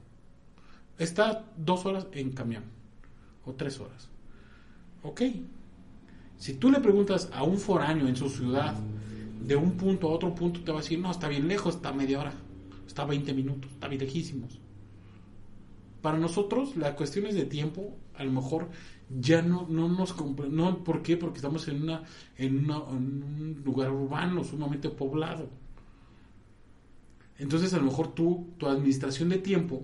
Está 0.99 1.45
2 1.57 1.87
horas 1.87 2.09
en 2.11 2.33
camión 2.33 2.80
o 3.45 3.53
3 3.55 3.81
horas. 3.81 4.09
Ok. 5.03 5.23
Si 6.37 6.55
tú 6.55 6.71
le 6.71 6.81
preguntas 6.81 7.29
a 7.33 7.43
un 7.43 7.59
foráneo 7.59 8.09
en 8.09 8.17
su 8.17 8.29
ciudad 8.29 8.75
de 9.47 9.57
un 9.57 9.73
punto 9.73 10.09
a 10.09 10.13
otro 10.13 10.35
punto, 10.35 10.61
te 10.61 10.73
va 10.73 10.79
a 10.79 10.83
decir, 10.83 10.99
no, 10.99 11.11
está 11.11 11.29
bien 11.29 11.49
lejos, 11.49 11.77
está 11.77 11.93
media 11.93 12.21
hora, 12.21 12.33
está 12.87 13.05
20 13.05 13.33
minutos, 13.35 13.71
está 13.73 13.89
bien 13.89 14.01
lejísimos. 14.01 14.59
Para 16.03 16.19
nosotros, 16.19 16.77
las 16.77 16.95
cuestiones 16.95 17.35
de 17.35 17.45
tiempo, 17.45 17.97
a 18.15 18.25
lo 18.25 18.33
mejor 18.33 18.69
ya 19.21 19.43
no, 19.43 19.67
no 19.69 19.89
nos 19.89 20.15
no 20.51 20.79
¿Por 20.85 21.03
qué? 21.03 21.17
Porque 21.17 21.37
estamos 21.39 21.69
en, 21.69 21.89
en, 22.39 22.65
una- 22.65 22.83
en 22.91 23.23
un 23.23 23.63
lugar 23.65 23.91
urbano, 23.91 24.45
sumamente 24.45 24.89
poblado. 24.89 25.49
Entonces, 27.39 27.73
a 27.75 27.79
lo 27.79 27.85
mejor 27.85 28.15
tú, 28.15 28.49
tu 28.59 28.67
administración 28.67 29.29
de 29.31 29.39
tiempo 29.39 29.83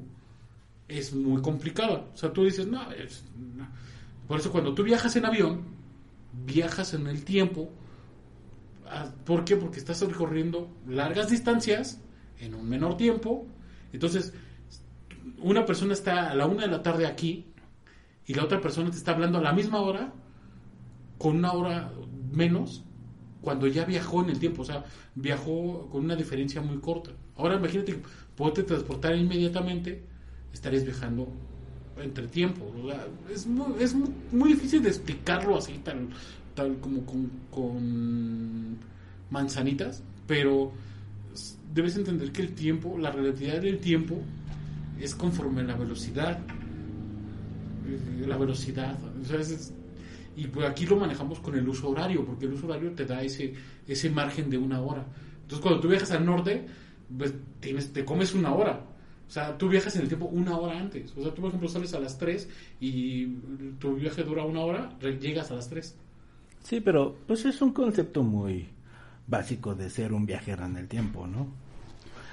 es 0.89 1.15
muy 1.15 1.43
complicada. 1.43 2.07
O 2.15 2.17
sea, 2.17 2.33
tú 2.33 2.45
dices, 2.45 2.67
no, 2.67 2.91
es- 2.93 3.25
no". 3.57 3.67
por 4.29 4.41
eso 4.41 4.51
cuando 4.53 4.75
tú 4.75 4.83
viajas 4.83 5.17
en 5.17 5.27
avión, 5.27 5.63
viajas 6.47 6.95
en 6.95 7.07
el 7.07 7.25
tiempo. 7.25 7.71
Ah, 8.87 9.11
¿Por 9.25 9.45
qué? 9.45 9.57
Porque 9.57 9.79
estás 9.79 10.01
recorriendo 10.01 10.69
largas 10.87 11.29
distancias 11.31 12.01
en 12.39 12.55
un 12.55 12.69
menor 12.69 12.97
tiempo. 12.97 13.47
Entonces, 13.93 14.33
una 15.39 15.65
persona 15.67 15.93
está 15.93 16.31
a 16.31 16.35
la 16.35 16.47
una 16.47 16.63
de 16.63 16.69
la 16.69 16.83
tarde 16.83 17.07
aquí 17.07 17.47
y 18.27 18.35
la 18.35 18.45
otra 18.45 18.61
persona 18.61 18.91
te 18.91 18.97
está 18.97 19.13
hablando 19.13 19.39
a 19.39 19.43
la 19.43 19.53
misma 19.53 19.81
hora 19.81 20.13
con 21.19 21.37
una 21.37 21.53
hora 21.53 21.93
menos 22.33 22.85
cuando 23.41 23.67
ya 23.67 23.85
viajó 23.85 24.23
en 24.23 24.31
el 24.31 24.39
tiempo, 24.41 24.63
o 24.63 24.65
sea, 24.65 24.85
viajó 25.15 25.89
con 25.91 26.05
una 26.05 26.17
diferencia 26.17 26.61
muy 26.61 26.79
corta. 26.79 27.13
Ahora 27.37 27.57
imagínate, 27.57 28.01
poderte 28.37 28.65
transportar 28.65 29.15
inmediatamente, 29.17 30.05
estarías 30.57 30.85
viajando 30.85 31.29
entre 32.03 32.27
tiempo. 32.29 32.71
es 33.33 33.47
muy, 33.47 33.83
es 33.83 33.95
muy, 34.33 34.51
difícil 34.51 34.83
de 34.83 34.89
explicarlo 34.89 35.57
así, 35.57 35.81
tal, 35.85 36.09
tal 36.55 36.79
como 36.79 37.03
con, 37.51 38.79
manzanitas, 39.31 40.03
pero 40.27 40.73
debes 41.75 41.97
entender 41.97 42.33
que 42.33 42.43
el 42.43 42.55
tiempo, 42.55 42.99
la 42.99 43.11
relatividad 43.11 43.61
del 43.61 43.79
tiempo, 43.79 44.21
es 44.99 45.15
conforme 45.15 45.61
a 45.61 45.65
la 45.65 45.77
velocidad. 45.77 46.39
Eh, 47.87 48.27
La 48.27 48.37
velocidad. 48.37 48.99
y 50.37 50.47
pues 50.49 50.67
aquí 50.67 50.87
lo 50.87 50.97
manejamos 50.97 51.39
con 51.41 51.55
el 51.57 51.69
uso 51.69 51.91
horario, 51.91 52.25
porque 52.25 52.47
el 52.47 52.55
uso 52.55 52.67
horario 52.67 52.93
te 52.93 53.05
da 53.05 53.23
ese, 53.23 53.55
ese 53.87 54.11
margen 54.11 54.49
de 54.49 54.59
una 54.59 54.81
hora. 54.81 55.05
Entonces, 55.43 55.61
cuando 55.61 55.81
tú 55.81 55.89
viajas 55.89 56.11
al 56.13 56.25
norte, 56.25 56.67
pues 57.17 57.35
tienes, 57.61 57.93
te 57.93 58.05
comes 58.05 58.35
una 58.35 58.53
hora. 58.55 58.96
O 59.29 59.31
sea, 59.31 59.57
tú 59.59 59.69
viajas 59.69 59.97
en 59.97 60.03
el 60.03 60.09
tiempo 60.09 60.27
una 60.27 60.57
hora 60.57 60.79
antes. 60.79 61.13
O 61.17 61.23
sea, 61.23 61.35
tú, 61.35 61.41
por 61.41 61.49
ejemplo, 61.49 61.69
sales 61.69 61.93
a 61.95 61.99
las 62.01 62.17
3 62.19 62.49
y 62.81 63.27
tu 63.79 63.97
viaje 63.97 64.23
dura 64.23 64.45
una 64.45 64.61
hora, 64.61 64.97
llegas 65.21 65.51
a 65.51 65.55
las 65.55 65.69
3. 65.69 65.95
Sí, 66.63 66.81
pero 66.81 67.17
pues 67.27 67.45
es 67.45 67.61
un 67.63 67.73
concepto 67.73 68.23
muy 68.23 68.69
básico 69.27 69.75
de 69.75 69.91
ser 69.91 70.13
un 70.13 70.27
viajero 70.27 70.65
en 70.67 70.77
el 70.77 70.89
tiempo, 70.89 71.27
¿no? 71.27 71.49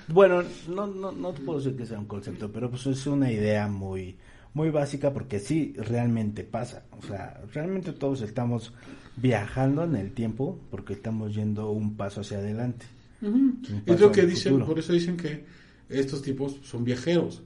Bueno, 0.07 0.43
no, 0.67 0.85
no, 0.87 1.11
no 1.11 1.33
te 1.33 1.41
puedo 1.41 1.59
decir 1.59 1.77
que 1.77 1.85
sea 1.85 1.97
un 1.99 2.05
concepto, 2.05 2.51
pero 2.51 2.69
pues 2.69 2.85
es 2.87 3.07
una 3.07 3.31
idea 3.31 3.67
muy, 3.67 4.17
muy 4.53 4.69
básica 4.69 5.13
porque 5.13 5.39
sí, 5.39 5.73
realmente 5.77 6.43
pasa. 6.43 6.83
O 6.91 7.01
sea, 7.01 7.41
realmente 7.53 7.93
todos 7.93 8.21
estamos 8.21 8.73
viajando 9.15 9.83
en 9.83 9.95
el 9.95 10.11
tiempo 10.11 10.59
porque 10.69 10.93
estamos 10.93 11.33
yendo 11.33 11.71
un 11.71 11.95
paso 11.95 12.21
hacia 12.21 12.37
adelante. 12.39 12.85
Un 13.21 13.61
Es 13.87 13.97
paso 13.97 13.99
lo 14.07 14.11
que 14.11 14.25
dicen, 14.25 14.51
futuro. 14.53 14.65
por 14.67 14.79
eso 14.79 14.91
dicen 14.93 15.15
que 15.15 15.45
estos 15.89 16.21
tipos 16.21 16.57
son 16.63 16.83
viajeros 16.83 17.41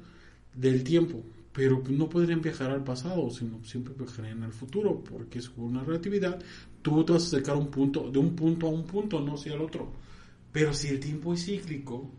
del 0.56 0.84
tiempo, 0.84 1.23
pero 1.54 1.84
no 1.89 2.10
podrían 2.10 2.41
viajar 2.41 2.71
al 2.71 2.84
pasado, 2.84 3.30
sino 3.32 3.63
siempre 3.63 3.93
viajarían 3.97 4.43
al 4.43 4.54
futuro, 4.54 5.04
porque 5.04 5.39
es 5.39 5.52
una 5.58 5.84
relatividad. 5.84 6.39
Tú 6.82 7.04
te 7.04 7.13
vas 7.13 7.23
a 7.23 7.28
acercar 7.28 7.56
un 7.58 7.67
punto, 7.69 8.10
de 8.12 8.19
un 8.19 8.36
punto 8.36 8.67
a 8.67 8.69
un 8.69 8.86
punto, 8.86 9.19
no 9.21 9.36
hacia 9.36 9.54
el 9.56 9.62
otro. 9.62 9.91
Pero 10.52 10.73
si 10.73 10.89
el 10.89 11.00
tiempo 11.00 11.34
es 11.34 11.45
cíclico, 11.45 12.12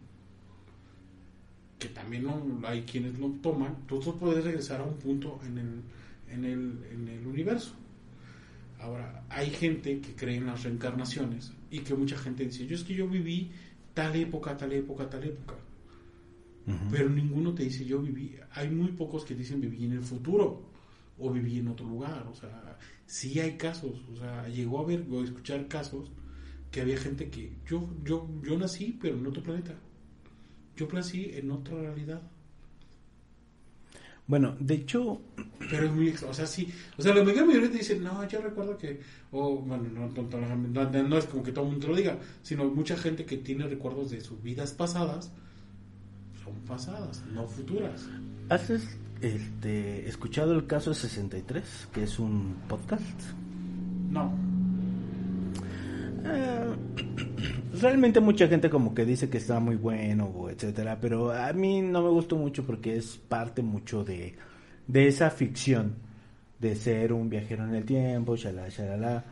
que 1.79 1.89
también 1.89 2.25
no- 2.25 2.61
hay 2.67 2.83
quienes 2.83 3.19
lo 3.19 3.29
toman, 3.43 3.87
tú 3.87 4.01
puedes 4.19 4.45
regresar 4.45 4.81
a 4.81 4.85
un 4.85 4.97
punto 4.99 5.39
en 5.47 5.59
el, 5.59 5.83
en 6.29 6.45
el, 6.45 6.85
en 6.93 7.09
el 7.09 7.27
universo. 7.27 7.73
Ahora, 8.81 9.25
hay 9.29 9.51
gente 9.51 10.01
que 10.01 10.15
cree 10.15 10.37
en 10.37 10.47
las 10.47 10.63
reencarnaciones 10.63 11.53
y 11.71 11.81
que 11.81 11.95
mucha 11.95 12.17
gente 12.17 12.45
dice, 12.45 12.67
yo 12.67 12.77
es 12.77 12.85
que 12.85 12.95
yo 12.95 13.09
viví 13.09 13.51
tal 13.95 14.15
época, 14.17 14.57
tal 14.57 14.73
época, 14.73 15.09
tal 15.11 15.25
época. 15.25 15.55
Pero 16.89 17.09
ninguno 17.11 17.55
te 17.55 17.65
dice, 17.65 17.85
yo 17.85 18.01
viví. 18.01 18.37
Hay 18.53 18.71
muy 18.71 18.93
pocos 18.93 19.25
que 19.25 19.35
dicen, 19.35 19.61
viví 19.61 19.85
en 19.85 19.93
el 19.93 20.03
futuro 20.03 20.63
o 21.19 21.31
viví 21.33 21.59
en 21.59 21.69
otro 21.69 21.87
lugar. 21.87 22.27
O 22.31 22.35
sea, 22.35 22.79
sí 23.07 23.41
hay 23.41 23.57
casos. 23.57 24.05
O 24.13 24.17
sea, 24.17 24.49
llegó 24.49 24.81
a 24.81 24.87
ver 24.87 25.07
o 25.11 25.21
a 25.21 25.25
escuchar 25.25 25.69
casos 25.69 26.11
que 26.71 26.81
había 26.83 26.99
gente 26.99 27.31
que 27.31 27.57
yo, 27.67 27.89
yo, 28.05 28.29
yo 28.43 28.59
nací, 28.59 28.99
pero 29.01 29.17
en 29.19 29.27
otro 29.27 29.43
planeta. 29.43 29.75
Yo 30.77 30.89
nací 30.93 31.31
en 31.35 31.51
otra 31.51 31.77
realidad. 31.79 32.23
Bueno, 34.27 34.57
de 34.61 34.75
hecho, 34.75 35.21
Pero 35.71 35.87
es 35.87 35.93
muy, 35.93 36.11
o 36.29 36.35
sea, 36.35 36.47
sí, 36.47 36.69
o 36.99 37.03
sea, 37.03 37.15
la 37.15 37.23
mayoría 37.23 37.45
mayoría 37.47 37.71
te 37.71 37.79
dicen, 37.79 38.03
no, 38.03 38.27
yo 38.29 38.41
recuerdo 38.43 38.77
que, 38.77 39.01
o 39.33 39.57
bueno, 39.57 39.85
no, 39.85 40.09
no, 40.09 40.57
no, 40.57 40.91
no- 40.91 41.03
no 41.09 41.19
es 41.19 41.25
como 41.27 41.43
que 41.43 41.53
todo 41.53 41.65
el 41.65 41.71
mundo 41.73 41.87
te 41.87 41.93
lo 41.93 41.97
diga, 41.99 42.19
sino 42.43 42.65
mucha 42.67 42.97
gente 42.97 43.25
que 43.25 43.39
tiene 43.39 43.67
recuerdos 43.67 44.11
de 44.11 44.21
sus 44.21 44.43
vidas 44.43 44.73
pasadas, 44.73 45.33
son 46.49 46.61
pasadas, 46.67 47.23
no 47.35 47.47
futuras. 47.47 48.07
¿has 48.49 48.71
es- 48.71 48.97
este, 49.21 50.09
escuchado 50.09 50.53
el 50.55 50.67
caso 50.67 50.95
63, 50.95 51.89
que 51.93 52.05
es 52.05 52.19
un 52.19 52.57
podcast? 52.69 53.21
No, 54.11 54.33
Eh, 56.25 56.75
realmente 57.81 58.21
mucha 58.21 58.49
gente 58.49 58.69
como 58.69 58.95
que 58.95 59.05
dice 59.05 59.31
que 59.31 59.39
está 59.39 59.61
muy 59.61 59.77
bueno 59.77 60.49
etcétera, 60.51 60.99
pero 61.01 61.31
a 61.33 61.53
mí 61.53 61.81
no 61.81 62.03
me 62.03 62.11
gustó 62.11 62.37
mucho 62.37 62.65
porque 62.67 62.97
es 62.97 63.17
parte 63.17 63.63
mucho 63.63 64.05
de, 64.05 64.35
de 64.87 65.07
esa 65.09 65.31
ficción 65.31 65.95
de 66.61 66.75
ser 66.77 67.13
un 67.13 67.29
viajero 67.31 67.65
en 67.65 67.75
el 67.75 67.85
tiempo, 67.85 68.37
shalala, 68.37 68.69
shalala. 68.69 69.25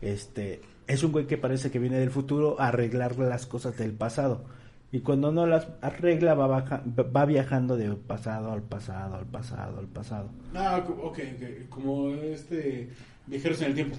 Este, 0.00 0.60
es 0.86 1.02
un 1.02 1.10
güey 1.12 1.26
que 1.26 1.36
parece 1.38 1.70
que 1.70 1.78
viene 1.80 1.98
del 1.98 2.10
futuro 2.10 2.58
a 2.60 2.68
arreglar 2.68 3.18
las 3.18 3.46
cosas 3.46 3.76
del 3.76 3.92
pasado. 3.92 4.44
Y 4.90 5.00
cuando 5.00 5.30
no 5.32 5.46
las 5.46 5.66
arregla 5.82 6.34
va, 6.34 6.46
baja- 6.46 6.82
va 6.86 7.24
viajando 7.26 7.76
de 7.76 7.90
pasado 7.94 8.52
al 8.52 8.62
pasado, 8.62 9.16
al 9.16 9.26
pasado, 9.26 9.78
al 9.80 9.86
pasado. 9.86 10.30
ah, 10.54 10.82
ok, 10.88 11.18
ok, 11.18 11.68
como 11.68 12.08
este, 12.14 12.88
viajeros 13.26 13.60
en 13.62 13.68
el 13.68 13.74
tiempo. 13.74 13.96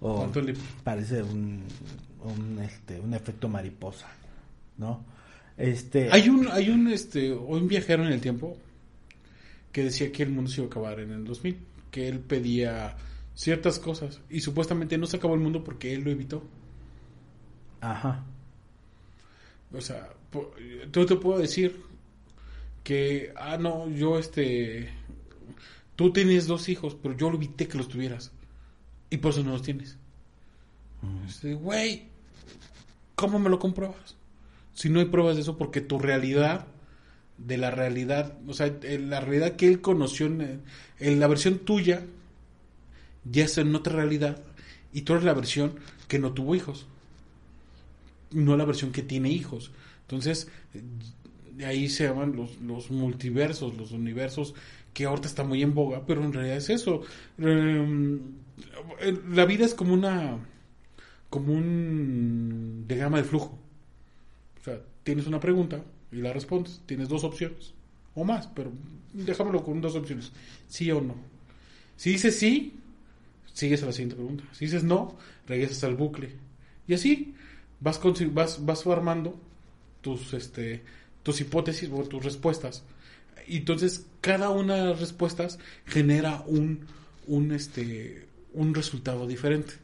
O 0.00 0.26
parece 0.82 1.22
un, 1.22 1.62
un, 2.24 2.58
este, 2.60 2.98
un 3.00 3.14
efecto 3.14 3.48
mariposa, 3.48 4.08
¿no? 4.76 5.04
Este, 5.56 6.08
Hay 6.10 6.28
un, 6.28 6.48
hay 6.48 6.68
un, 6.68 6.88
este, 6.88 7.32
un 7.32 7.68
viajero 7.68 8.04
en 8.04 8.12
el 8.12 8.20
tiempo 8.20 8.56
que 9.70 9.84
decía 9.84 10.10
que 10.10 10.24
el 10.24 10.30
mundo 10.30 10.50
se 10.50 10.56
iba 10.60 10.66
a 10.66 10.70
acabar 10.70 10.98
en 11.00 11.12
el 11.12 11.24
2000, 11.24 11.58
que 11.92 12.08
él 12.08 12.18
pedía 12.18 12.96
ciertas 13.34 13.78
cosas 13.78 14.20
y 14.28 14.40
supuestamente 14.40 14.98
no 14.98 15.06
se 15.06 15.16
acabó 15.16 15.34
el 15.34 15.40
mundo 15.40 15.62
porque 15.62 15.94
él 15.94 16.02
lo 16.02 16.10
evitó. 16.10 16.42
Ajá. 17.80 18.24
O 19.72 19.80
sea, 19.80 20.08
yo 20.92 21.06
te 21.06 21.16
puedo 21.16 21.38
decir 21.38 21.80
que, 22.82 23.32
ah, 23.36 23.56
no, 23.56 23.88
yo 23.88 24.18
este, 24.18 24.90
tú 25.96 26.12
tienes 26.12 26.46
dos 26.46 26.68
hijos, 26.68 26.96
pero 27.00 27.16
yo 27.16 27.30
lo 27.30 27.36
evité 27.36 27.66
que 27.66 27.78
los 27.78 27.88
tuvieras. 27.88 28.32
Y 29.10 29.18
por 29.18 29.32
eso 29.32 29.42
no 29.42 29.52
los 29.52 29.62
tienes. 29.62 29.96
Este, 31.26 31.54
güey, 31.54 32.04
¿cómo 33.14 33.38
me 33.38 33.50
lo 33.50 33.58
compruebas? 33.58 34.16
Si 34.72 34.88
no 34.88 35.00
hay 35.00 35.06
pruebas 35.06 35.36
de 35.36 35.42
eso, 35.42 35.56
porque 35.56 35.80
tu 35.80 35.98
realidad, 35.98 36.66
de 37.38 37.58
la 37.58 37.70
realidad, 37.70 38.36
o 38.46 38.54
sea, 38.54 38.72
la 38.82 39.20
realidad 39.20 39.56
que 39.56 39.68
él 39.68 39.80
conoció, 39.80 40.26
en, 40.26 40.62
en 40.98 41.20
la 41.20 41.26
versión 41.26 41.58
tuya, 41.60 42.04
ya 43.24 43.44
es 43.44 43.58
en 43.58 43.74
otra 43.74 43.94
realidad, 43.94 44.42
y 44.92 45.02
tú 45.02 45.12
eres 45.12 45.24
la 45.24 45.34
versión 45.34 45.74
que 46.08 46.18
no 46.18 46.32
tuvo 46.32 46.54
hijos, 46.54 46.86
no 48.30 48.56
la 48.56 48.64
versión 48.64 48.92
que 48.92 49.02
tiene 49.02 49.30
hijos. 49.30 49.70
Entonces, 50.04 50.48
de 51.52 51.66
ahí 51.66 51.88
se 51.88 52.04
llaman 52.04 52.36
los, 52.36 52.60
los 52.60 52.90
multiversos, 52.90 53.76
los 53.76 53.92
universos, 53.92 54.54
que 54.92 55.04
ahorita 55.04 55.26
está 55.26 55.44
muy 55.44 55.62
en 55.62 55.74
boga, 55.74 56.04
pero 56.06 56.24
en 56.24 56.32
realidad 56.32 56.56
es 56.56 56.70
eso. 56.70 57.02
Em, 57.38 58.20
la 59.32 59.44
vida 59.44 59.64
es 59.64 59.74
como 59.74 59.92
una 59.92 60.38
como 61.28 61.52
un 61.52 62.84
diagrama 62.86 63.18
de 63.18 63.24
flujo. 63.24 63.58
O 64.60 64.64
sea, 64.64 64.80
tienes 65.02 65.26
una 65.26 65.40
pregunta 65.40 65.82
y 66.12 66.16
la 66.16 66.32
respondes. 66.32 66.80
Tienes 66.86 67.08
dos 67.08 67.24
opciones 67.24 67.74
o 68.14 68.22
más, 68.22 68.46
pero 68.46 68.70
déjamelo 69.12 69.64
con 69.64 69.80
dos 69.80 69.96
opciones: 69.96 70.30
sí 70.68 70.90
o 70.92 71.00
no. 71.00 71.16
Si 71.96 72.10
dices 72.10 72.38
sí, 72.38 72.74
sigues 73.52 73.82
a 73.82 73.86
la 73.86 73.92
siguiente 73.92 74.14
pregunta. 74.14 74.44
Si 74.52 74.66
dices 74.66 74.84
no, 74.84 75.16
regresas 75.48 75.82
al 75.82 75.96
bucle. 75.96 76.30
Y 76.86 76.94
así 76.94 77.34
vas, 77.80 78.00
vas, 78.32 78.64
vas 78.64 78.86
armando 78.86 79.36
tus, 80.04 80.34
este, 80.34 80.84
tus 81.24 81.40
hipótesis 81.40 81.90
o 81.90 82.04
tus 82.04 82.22
respuestas. 82.22 82.84
Y 83.48 83.56
entonces 83.58 84.06
cada 84.20 84.50
una 84.50 84.76
de 84.76 84.84
las 84.90 85.00
respuestas 85.00 85.58
genera 85.86 86.44
un, 86.46 86.86
un, 87.26 87.50
este, 87.52 88.28
un 88.52 88.74
resultado 88.74 89.26
diferente 89.26 89.74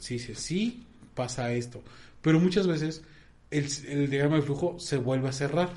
si 0.00 0.14
dice 0.14 0.34
sí, 0.34 0.86
pasa 1.14 1.52
esto. 1.52 1.82
Pero 2.22 2.40
muchas 2.40 2.66
veces 2.66 3.02
el, 3.50 3.66
el, 3.86 4.10
diagrama 4.10 4.36
de 4.36 4.42
flujo 4.42 4.78
se 4.78 4.96
vuelve 4.96 5.28
a 5.28 5.32
cerrar. 5.32 5.70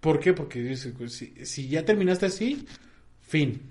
¿Por 0.00 0.20
qué? 0.20 0.32
Porque 0.32 0.62
dice, 0.62 0.90
pues, 0.90 1.14
si, 1.14 1.34
si, 1.44 1.68
ya 1.68 1.84
terminaste 1.84 2.26
así, 2.26 2.66
fin. 3.20 3.62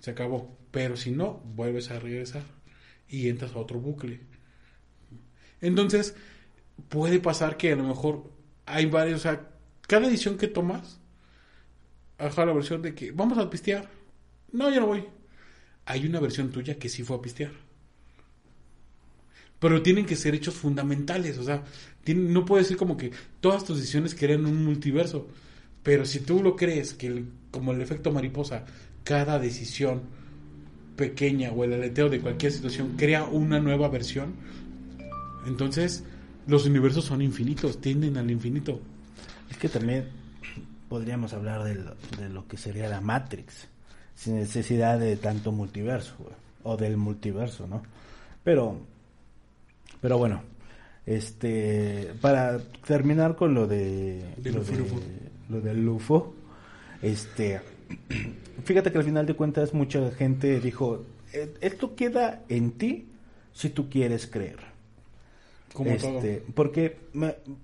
Se 0.00 0.12
acabó. 0.12 0.56
Pero 0.70 0.96
si 0.96 1.10
no, 1.10 1.42
vuelves 1.54 1.90
a 1.90 1.98
regresar 1.98 2.42
y 3.08 3.28
entras 3.28 3.52
a 3.52 3.58
otro 3.58 3.78
bucle. 3.78 4.20
Entonces, 5.60 6.14
puede 6.88 7.20
pasar 7.20 7.56
que 7.56 7.72
a 7.72 7.76
lo 7.76 7.84
mejor 7.84 8.30
hay 8.66 8.86
varios, 8.86 9.20
o 9.20 9.22
sea, 9.22 9.48
cada 9.86 10.06
edición 10.08 10.36
que 10.38 10.48
tomas, 10.48 11.00
ajá, 12.18 12.44
la 12.44 12.52
versión 12.52 12.82
de 12.82 12.94
que 12.94 13.12
vamos 13.12 13.38
a 13.38 13.48
pistear. 13.50 13.88
No, 14.52 14.70
yo 14.70 14.80
no 14.80 14.86
voy. 14.86 15.04
Hay 15.84 16.06
una 16.06 16.20
versión 16.20 16.50
tuya 16.50 16.78
que 16.78 16.88
sí 16.88 17.02
fue 17.02 17.16
a 17.16 17.20
pistear 17.20 17.52
pero 19.58 19.82
tienen 19.82 20.06
que 20.06 20.16
ser 20.16 20.34
hechos 20.34 20.54
fundamentales, 20.54 21.38
o 21.38 21.44
sea, 21.44 21.62
no 22.14 22.44
puede 22.44 22.64
ser 22.64 22.76
como 22.76 22.96
que 22.96 23.10
todas 23.40 23.64
tus 23.64 23.78
decisiones 23.78 24.14
crean 24.14 24.46
un 24.46 24.64
multiverso, 24.64 25.28
pero 25.82 26.04
si 26.04 26.20
tú 26.20 26.42
lo 26.42 26.56
crees 26.56 26.94
que 26.94 27.24
como 27.50 27.72
el 27.72 27.80
efecto 27.80 28.12
mariposa, 28.12 28.64
cada 29.02 29.38
decisión 29.38 30.02
pequeña 30.96 31.52
o 31.52 31.64
el 31.64 31.72
aleteo 31.72 32.08
de 32.08 32.20
cualquier 32.20 32.52
situación 32.52 32.96
crea 32.96 33.24
una 33.24 33.60
nueva 33.60 33.88
versión, 33.88 34.34
entonces 35.46 36.04
los 36.46 36.66
universos 36.66 37.04
son 37.04 37.22
infinitos, 37.22 37.80
tienden 37.80 38.16
al 38.16 38.30
infinito. 38.30 38.80
Es 39.50 39.56
que 39.56 39.68
también 39.68 40.08
podríamos 40.88 41.32
hablar 41.32 41.64
de 41.64 42.28
lo, 42.28 42.46
que 42.46 42.56
sería 42.56 42.88
la 42.88 43.00
Matrix, 43.00 43.68
sin 44.14 44.36
necesidad 44.36 44.98
de 44.98 45.16
tanto 45.16 45.52
multiverso, 45.52 46.14
o 46.62 46.76
del 46.76 46.96
multiverso, 46.96 47.66
¿no? 47.66 47.82
Pero 48.44 48.80
pero 50.00 50.18
bueno, 50.18 50.42
este 51.04 52.12
para 52.20 52.58
terminar 52.86 53.36
con 53.36 53.54
lo 53.54 53.66
de, 53.66 54.22
lo, 55.48 55.60
del 55.60 55.84
Lufo, 55.84 56.34
este 57.02 57.60
fíjate 58.64 58.92
que 58.92 58.98
al 58.98 59.04
final 59.04 59.26
de 59.26 59.34
cuentas 59.34 59.74
mucha 59.74 60.10
gente 60.12 60.60
dijo, 60.60 61.04
e, 61.32 61.54
esto 61.60 61.94
queda 61.94 62.44
en 62.48 62.72
ti 62.72 63.08
si 63.52 63.70
tú 63.70 63.88
quieres 63.88 64.26
creer. 64.26 64.75
Como 65.76 65.90
este, 65.90 66.42
Porque, 66.54 66.98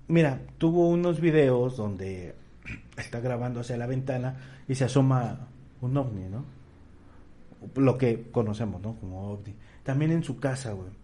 mira, 0.07 0.41
tuvo 0.57 0.89
unos 0.89 1.19
videos 1.19 1.77
donde 1.77 2.35
está 2.97 3.19
grabando 3.19 3.61
hacia 3.61 3.77
la 3.77 3.87
ventana 3.87 4.37
y 4.67 4.75
se 4.75 4.85
asoma 4.85 5.47
un 5.81 5.97
ovni, 5.97 6.29
¿no? 6.29 6.45
Lo 7.75 7.97
que 7.97 8.29
conocemos, 8.31 8.81
¿no? 8.81 8.95
Como 8.99 9.31
ovni. 9.31 9.55
También 9.83 10.11
en 10.11 10.23
su 10.23 10.39
casa, 10.39 10.73
güey 10.73 11.02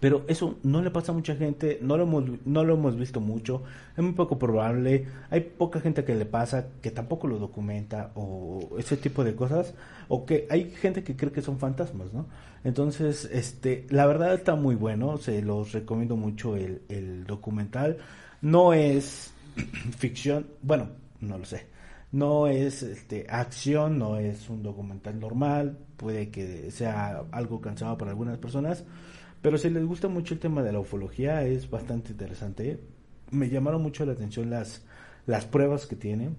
pero 0.00 0.24
eso 0.28 0.58
no 0.62 0.82
le 0.82 0.90
pasa 0.90 1.12
a 1.12 1.14
mucha 1.14 1.34
gente, 1.36 1.78
no 1.82 1.96
lo, 1.96 2.04
hemos, 2.04 2.24
no 2.44 2.64
lo 2.64 2.74
hemos 2.74 2.96
visto 2.96 3.20
mucho, 3.20 3.62
es 3.96 4.02
muy 4.02 4.12
poco 4.12 4.38
probable, 4.38 5.06
hay 5.30 5.40
poca 5.40 5.80
gente 5.80 6.04
que 6.04 6.14
le 6.14 6.26
pasa, 6.26 6.66
que 6.80 6.90
tampoco 6.90 7.26
lo 7.26 7.38
documenta 7.38 8.12
o 8.14 8.76
ese 8.78 8.96
tipo 8.96 9.24
de 9.24 9.34
cosas, 9.34 9.74
o 10.08 10.26
que 10.26 10.46
hay 10.50 10.70
gente 10.70 11.02
que 11.02 11.16
cree 11.16 11.32
que 11.32 11.42
son 11.42 11.58
fantasmas, 11.58 12.12
¿no? 12.12 12.26
Entonces, 12.64 13.28
este, 13.30 13.86
la 13.90 14.06
verdad 14.06 14.34
está 14.34 14.54
muy 14.54 14.74
bueno, 14.74 15.18
se 15.18 15.42
los 15.42 15.72
recomiendo 15.72 16.16
mucho 16.16 16.56
el, 16.56 16.82
el 16.88 17.24
documental, 17.24 17.98
no 18.40 18.72
es 18.72 19.32
ficción, 19.98 20.46
bueno, 20.62 20.88
no 21.20 21.38
lo 21.38 21.44
sé, 21.44 21.66
no 22.12 22.46
es 22.46 22.82
este, 22.82 23.26
acción, 23.28 23.98
no 23.98 24.18
es 24.18 24.48
un 24.48 24.62
documental 24.62 25.18
normal, 25.18 25.78
puede 25.96 26.30
que 26.30 26.70
sea 26.70 27.24
algo 27.32 27.60
cansado 27.60 27.98
para 27.98 28.12
algunas 28.12 28.38
personas, 28.38 28.84
pero 29.44 29.58
si 29.58 29.68
les 29.68 29.84
gusta 29.84 30.08
mucho 30.08 30.32
el 30.32 30.40
tema 30.40 30.62
de 30.62 30.72
la 30.72 30.80
ufología, 30.80 31.44
es 31.44 31.68
bastante 31.68 32.12
interesante. 32.12 32.80
Me 33.30 33.50
llamaron 33.50 33.82
mucho 33.82 34.06
la 34.06 34.12
atención 34.12 34.48
las, 34.48 34.86
las 35.26 35.44
pruebas 35.44 35.84
que 35.84 35.96
tiene. 35.96 36.30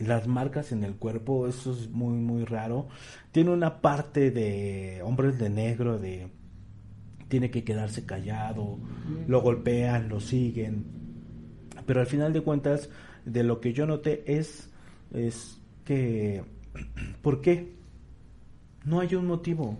Las 0.00 0.26
marcas 0.26 0.70
en 0.72 0.84
el 0.84 0.96
cuerpo, 0.96 1.48
eso 1.48 1.72
es 1.72 1.88
muy, 1.88 2.18
muy 2.18 2.44
raro. 2.44 2.88
Tiene 3.32 3.52
una 3.52 3.80
parte 3.80 4.30
de 4.30 5.00
hombres 5.02 5.38
de 5.38 5.48
negro, 5.48 5.98
de 5.98 6.28
tiene 7.28 7.50
que 7.50 7.64
quedarse 7.64 8.04
callado, 8.04 8.78
lo 9.26 9.40
golpean, 9.40 10.10
lo 10.10 10.20
siguen. 10.20 10.84
Pero 11.86 12.00
al 12.00 12.06
final 12.06 12.34
de 12.34 12.42
cuentas, 12.42 12.90
de 13.24 13.44
lo 13.44 13.62
que 13.62 13.72
yo 13.72 13.86
noté 13.86 14.24
es, 14.26 14.70
es 15.14 15.58
que, 15.86 16.44
¿por 17.22 17.40
qué? 17.40 17.72
No 18.84 19.00
hay 19.00 19.14
un 19.14 19.26
motivo, 19.26 19.78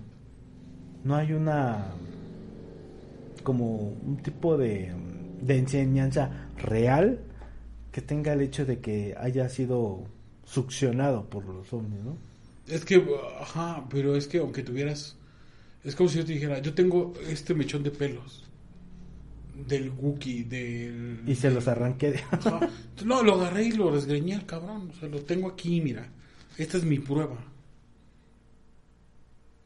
no 1.04 1.16
hay 1.16 1.32
una 1.32 1.92
como 3.42 3.76
un 3.76 4.16
tipo 4.22 4.56
de, 4.56 4.92
enseñanza 5.46 6.48
real 6.56 7.20
que 7.92 8.00
tenga 8.00 8.32
el 8.32 8.40
hecho 8.40 8.64
de 8.64 8.80
que 8.80 9.14
haya 9.18 9.48
sido 9.48 10.04
succionado 10.44 11.28
por 11.28 11.44
los 11.44 11.72
ovnis, 11.72 12.00
¿no? 12.00 12.16
Es 12.66 12.84
que, 12.84 13.04
ajá, 13.40 13.84
pero 13.90 14.16
es 14.16 14.26
que 14.26 14.38
aunque 14.38 14.62
tuvieras, 14.62 15.16
es 15.84 15.94
como 15.94 16.08
si 16.08 16.18
yo 16.18 16.24
te 16.24 16.32
dijera, 16.32 16.58
yo 16.60 16.74
tengo 16.74 17.12
este 17.28 17.54
mechón 17.54 17.82
de 17.82 17.90
pelos 17.90 18.44
del 19.54 19.90
Wookiee, 19.90 20.44
del... 20.44 21.20
Y 21.26 21.34
se 21.34 21.50
los 21.50 21.68
arranqué. 21.68 22.20
No, 23.04 23.22
lo 23.22 23.34
agarré 23.34 23.64
y 23.64 23.72
lo 23.72 23.92
desgreñé 23.94 24.34
al 24.34 24.46
cabrón, 24.46 24.90
o 24.90 24.98
sea, 24.98 25.08
lo 25.08 25.20
tengo 25.20 25.48
aquí, 25.48 25.80
mira, 25.80 26.08
esta 26.56 26.78
es 26.78 26.84
mi 26.84 26.98
prueba. 26.98 27.36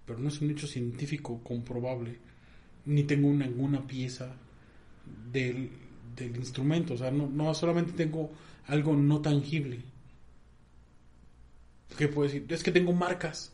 Pero 0.09 0.19
no 0.19 0.29
es 0.29 0.41
un 0.41 0.51
hecho 0.51 0.67
científico 0.67 1.41
comprobable 1.45 2.19
ni 2.87 3.05
tengo 3.05 3.29
ninguna 3.29 3.87
pieza 3.87 4.35
del, 5.31 5.71
del 6.17 6.37
instrumento, 6.37 6.95
o 6.95 6.97
sea, 6.97 7.11
no, 7.11 7.29
no 7.29 7.53
solamente 7.53 7.93
tengo 7.93 8.33
algo 8.67 8.97
no 8.97 9.21
tangible. 9.21 9.83
¿Qué 11.99 12.09
puedo 12.09 12.27
decir? 12.27 12.47
Es 12.49 12.63
que 12.63 12.73
tengo 12.73 12.95
marcas, 12.95 13.53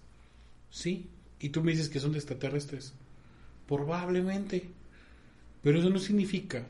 ¿sí? 0.70 1.08
Y 1.40 1.48
tú 1.48 1.64
me 1.64 1.72
dices 1.72 1.88
que 1.88 1.98
son 1.98 2.12
de 2.12 2.18
extraterrestres. 2.18 2.94
Probablemente. 3.66 4.70
Pero 5.62 5.80
eso 5.80 5.90
no 5.90 5.98
significa 5.98 6.66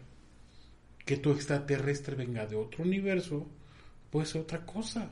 que 1.05 1.19
tu 1.19 1.33
extraterrestre 1.33 2.17
venga 2.17 2.47
de 2.47 2.57
otro 2.57 2.83
universo, 2.83 3.47
puede 4.11 4.27
ser 4.27 4.41
otra 4.41 4.65
cosa. 4.65 5.11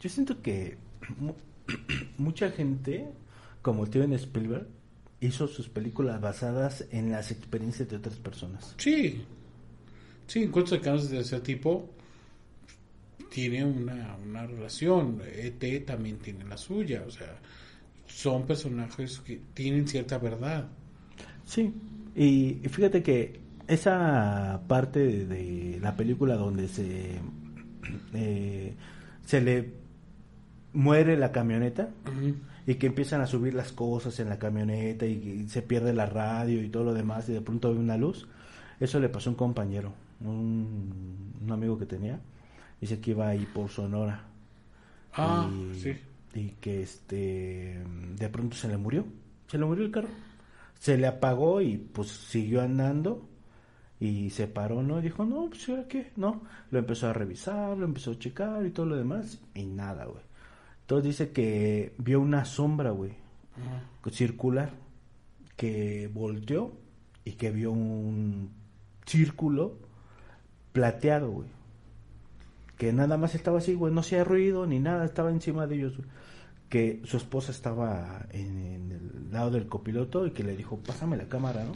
Yo 0.00 0.08
siento 0.08 0.40
que 0.40 0.76
mucha 2.18 2.50
gente, 2.52 3.08
como 3.66 3.84
Steven 3.84 4.12
Spielberg, 4.12 4.68
hizo 5.20 5.48
sus 5.48 5.68
películas 5.68 6.20
basadas 6.20 6.86
en 6.92 7.10
las 7.10 7.32
experiencias 7.32 7.88
de 7.88 7.96
otras 7.96 8.14
personas. 8.14 8.76
Sí, 8.78 9.24
sí, 10.28 10.44
encuentros 10.44 10.70
cercanos 10.78 11.10
de 11.10 11.18
ese 11.18 11.40
tipo 11.40 11.90
tiene 13.28 13.64
una, 13.64 14.16
una 14.24 14.46
relación. 14.46 15.20
ET 15.34 15.84
también 15.84 16.18
tiene 16.18 16.44
la 16.44 16.56
suya, 16.56 17.02
o 17.04 17.10
sea, 17.10 17.40
son 18.06 18.46
personajes 18.46 19.18
que 19.18 19.40
tienen 19.52 19.88
cierta 19.88 20.18
verdad. 20.18 20.68
Sí, 21.44 21.74
y 22.14 22.60
fíjate 22.68 23.02
que 23.02 23.40
esa 23.66 24.62
parte 24.68 25.26
de 25.26 25.80
la 25.82 25.96
película 25.96 26.36
donde 26.36 26.68
se 26.68 27.18
eh, 28.14 28.74
se 29.24 29.40
le 29.40 29.72
muere 30.72 31.16
la 31.16 31.32
camioneta 31.32 31.88
y 32.66 32.74
que 32.74 32.88
empiezan 32.88 33.20
a 33.20 33.26
subir 33.26 33.54
las 33.54 33.72
cosas 33.72 34.18
en 34.18 34.28
la 34.28 34.38
camioneta 34.38 35.06
y, 35.06 35.48
se 35.48 35.62
pierde 35.62 35.92
la 35.92 36.06
radio 36.06 36.62
y 36.62 36.68
todo 36.68 36.84
lo 36.84 36.94
demás 36.94 37.28
y 37.28 37.32
de 37.32 37.40
pronto 37.40 37.72
ve 37.72 37.78
una 37.78 37.96
luz. 37.96 38.26
Eso 38.80 38.98
le 38.98 39.08
pasó 39.08 39.30
a 39.30 39.32
un 39.32 39.36
compañero, 39.36 39.92
un, 40.20 41.32
un 41.40 41.52
amigo 41.52 41.78
que 41.78 41.86
tenía. 41.86 42.20
Dice 42.80 43.00
que 43.00 43.12
iba 43.12 43.28
ahí 43.28 43.46
por 43.46 43.70
Sonora. 43.70 44.24
Ah, 45.14 45.48
y, 45.50 45.78
sí. 45.78 45.92
y 46.34 46.50
que 46.60 46.82
este 46.82 47.82
de 48.18 48.28
pronto 48.28 48.56
se 48.56 48.68
le 48.68 48.76
murió. 48.76 49.06
Se 49.46 49.58
le 49.58 49.64
murió 49.64 49.84
el 49.84 49.92
carro. 49.92 50.08
Se 50.78 50.98
le 50.98 51.06
apagó 51.06 51.60
y 51.62 51.78
pues 51.78 52.08
siguió 52.08 52.60
andando 52.60 53.26
y 53.98 54.28
se 54.30 54.46
paró, 54.46 54.82
¿no? 54.82 54.98
Y 54.98 55.02
dijo, 55.02 55.24
no, 55.24 55.48
pues 55.48 55.68
¿ahora 55.68 55.88
qué? 55.88 56.12
No. 56.16 56.42
Lo 56.70 56.78
empezó 56.80 57.08
a 57.08 57.12
revisar, 57.12 57.78
lo 57.78 57.86
empezó 57.86 58.10
a 58.10 58.18
checar 58.18 58.66
y 58.66 58.70
todo 58.70 58.86
lo 58.86 58.96
demás 58.96 59.38
y 59.54 59.64
nada, 59.64 60.04
güey. 60.04 60.25
Entonces 60.86 61.18
dice 61.18 61.32
que 61.32 61.96
vio 61.98 62.20
una 62.20 62.44
sombra, 62.44 62.92
güey, 62.92 63.10
circular, 64.12 64.70
que 65.56 66.08
volteó 66.14 66.78
y 67.24 67.32
que 67.32 67.50
vio 67.50 67.72
un 67.72 68.52
círculo 69.04 69.80
plateado, 70.70 71.32
güey. 71.32 71.48
Que 72.78 72.92
nada 72.92 73.16
más 73.16 73.34
estaba 73.34 73.58
así, 73.58 73.74
güey, 73.74 73.92
no 73.92 73.98
hacía 73.98 74.22
ruido 74.22 74.64
ni 74.64 74.78
nada, 74.78 75.04
estaba 75.04 75.30
encima 75.32 75.66
de 75.66 75.74
ellos, 75.74 75.96
güey. 75.96 76.08
Que 76.68 77.02
su 77.02 77.16
esposa 77.16 77.50
estaba 77.50 78.24
en, 78.30 78.56
en 78.56 78.92
el 78.92 79.32
lado 79.32 79.50
del 79.50 79.66
copiloto 79.66 80.24
y 80.24 80.30
que 80.30 80.44
le 80.44 80.56
dijo, 80.56 80.78
pásame 80.78 81.16
la 81.16 81.28
cámara, 81.28 81.64
¿no? 81.64 81.72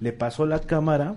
Le 0.00 0.12
pasó 0.12 0.44
la 0.44 0.58
cámara 0.58 1.14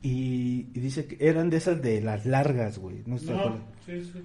y, 0.00 0.68
y 0.72 0.80
dice 0.80 1.06
que 1.06 1.18
eran 1.28 1.50
de 1.50 1.58
esas 1.58 1.82
de 1.82 2.00
las 2.00 2.24
largas, 2.24 2.78
güey. 2.78 3.02
No 3.04 3.18
No, 3.18 3.58
sí, 3.84 4.02
sí. 4.10 4.22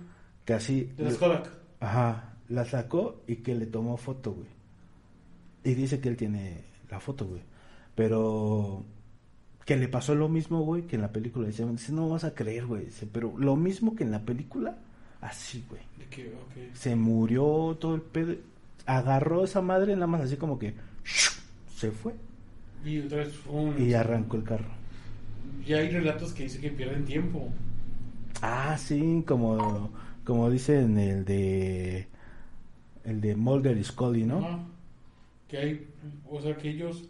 Que 0.47 0.53
así. 0.53 0.85
De 0.97 1.03
las 1.03 1.15
Kodak. 1.17 1.49
Ajá, 1.81 2.33
la 2.49 2.63
sacó 2.65 3.21
y 3.27 3.35
que 3.37 3.53
le 3.53 3.65
tomó 3.67 3.97
foto, 3.97 4.31
güey. 4.31 4.47
Y 5.65 5.73
dice 5.75 5.99
que 5.99 6.07
él 6.09 6.15
tiene 6.17 6.63
la 6.89 6.99
foto, 7.01 7.25
güey. 7.27 7.41
Pero 7.95 8.85
que 9.65 9.75
le 9.75 9.89
pasó 9.89 10.15
lo 10.15 10.29
mismo, 10.29 10.61
güey, 10.61 10.83
que 10.83 10.95
en 10.95 11.01
la 11.01 11.11
película. 11.11 11.47
Dice, 11.47 11.65
dice, 11.65 11.91
no 11.91 12.07
vas 12.07 12.23
a 12.23 12.33
creer, 12.33 12.65
güey. 12.65 12.85
Dice, 12.85 13.05
pero 13.11 13.33
lo 13.37 13.57
mismo 13.57 13.93
que 13.93 14.05
en 14.05 14.11
la 14.11 14.21
película, 14.23 14.77
así, 15.19 15.65
güey. 15.69 15.81
De 15.99 16.05
que, 16.05 16.27
ok. 16.29 16.73
Se 16.73 16.95
murió 16.95 17.75
todo 17.77 17.95
el 17.95 18.01
pedo. 18.01 18.35
Agarró 18.85 19.43
esa 19.43 19.61
madre 19.61 19.93
nada 19.95 20.07
más 20.07 20.21
así 20.21 20.37
como 20.37 20.57
que 20.57 20.73
se 21.75 21.91
fue 21.91 22.13
Y 22.85 22.99
otra 23.01 23.17
vez, 23.17 23.33
un- 23.49 23.75
y 23.81 23.93
arrancó 23.93 24.37
el 24.37 24.43
carro. 24.43 24.69
Y 25.65 25.73
hay 25.73 25.89
relatos 25.89 26.31
que 26.31 26.43
dicen 26.43 26.61
que 26.61 26.69
pierden 26.71 27.03
tiempo. 27.03 27.49
Ah, 28.41 28.77
sí, 28.77 29.21
como, 29.27 29.89
como 30.27 30.49
dice 30.49 30.81
en 30.81 30.97
el 30.97 31.23
de 31.23 32.05
el 33.05 33.21
de 33.21 33.33
Mulder 33.37 33.77
y 33.77 33.83
Scully, 33.85 34.25
¿no? 34.25 34.39
Ajá. 34.39 34.59
Que 35.47 35.57
hay, 35.57 35.87
o 36.29 36.41
sea, 36.41 36.57
que 36.57 36.69
ellos. 36.69 37.05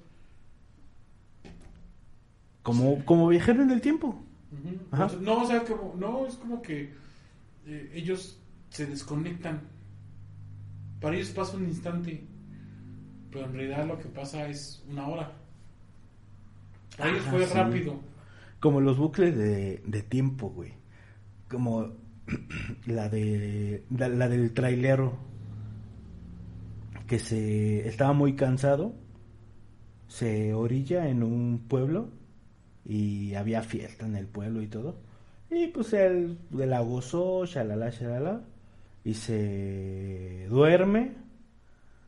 Como, 2.61 3.03
como 3.05 3.27
viajero 3.29 3.63
en 3.63 3.71
el 3.71 3.81
tiempo. 3.81 4.21
Ajá. 4.91 5.05
O 5.05 5.09
sea, 5.09 5.19
no, 5.19 5.41
o 5.41 5.47
sea, 5.47 5.63
como, 5.63 5.95
no, 5.97 6.27
es 6.27 6.35
como 6.35 6.61
que 6.61 6.93
eh, 7.65 7.91
ellos 7.95 8.39
se 8.69 8.85
desconectan. 8.85 9.61
Para 11.01 11.15
ellos 11.15 11.29
pasa 11.29 11.57
un 11.57 11.65
instante, 11.65 12.23
pero 13.31 13.45
en 13.45 13.53
realidad 13.53 13.87
lo 13.87 13.97
que 13.97 14.09
pasa 14.09 14.47
es 14.47 14.85
una 14.87 15.07
hora. 15.07 15.31
Para 16.95 17.09
ellos 17.09 17.23
fue 17.23 17.47
sí. 17.47 17.53
rápido. 17.55 17.99
Como 18.59 18.79
los 18.79 18.99
bucles 18.99 19.35
de, 19.35 19.81
de 19.87 20.03
tiempo, 20.03 20.49
güey. 20.51 20.73
Como 21.49 22.05
la 22.85 23.09
de 23.09 23.83
la, 23.89 24.27
del 24.27 24.53
trailero 24.53 25.17
que 27.07 27.19
se 27.19 27.87
estaba 27.87 28.13
muy 28.13 28.35
cansado, 28.35 28.93
se 30.07 30.53
orilla 30.53 31.07
en 31.07 31.23
un 31.23 31.65
pueblo 31.67 32.09
y 32.85 33.33
había 33.35 33.61
fiesta 33.63 34.05
en 34.05 34.15
el 34.15 34.27
pueblo 34.27 34.61
y 34.61 34.67
todo. 34.67 34.99
Y 35.49 35.67
pues 35.67 35.93
él 35.93 36.37
de 36.49 36.65
la 36.65 36.81
gozó, 36.81 37.45
shalala, 37.45 37.89
shalala, 37.89 38.41
y 39.05 39.13
se 39.13 40.47
duerme, 40.49 41.13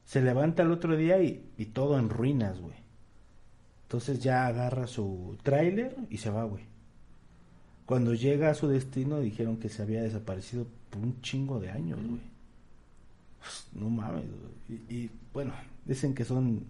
se 0.04 0.22
levanta 0.22 0.64
el 0.64 0.72
otro 0.72 0.98
día 0.98 1.22
y, 1.22 1.50
y 1.58 1.68
todo 1.68 1.98
en 1.98 2.10
ruinas, 2.10 2.60
güey. 2.60 2.76
Entonces 3.84 4.22
ya 4.22 4.46
agarra 4.48 4.86
su 4.86 5.38
tráiler 5.42 5.96
y 6.10 6.18
se 6.18 6.30
va, 6.30 6.44
güey. 6.44 6.69
Cuando 7.90 8.14
llega 8.14 8.52
a 8.52 8.54
su 8.54 8.68
destino 8.68 9.20
dijeron 9.20 9.58
que 9.58 9.68
se 9.68 9.82
había 9.82 10.04
desaparecido 10.04 10.68
por 10.92 11.02
un 11.02 11.20
chingo 11.24 11.60
de 11.60 11.72
años, 11.72 11.98
güey. 12.00 12.22
Pues, 13.40 13.68
No 13.74 13.90
mames, 13.90 14.26
güey. 14.28 14.80
Y, 14.88 14.94
y, 14.96 15.12
bueno, 15.34 15.54
dicen 15.86 16.14
que 16.14 16.24
son... 16.24 16.66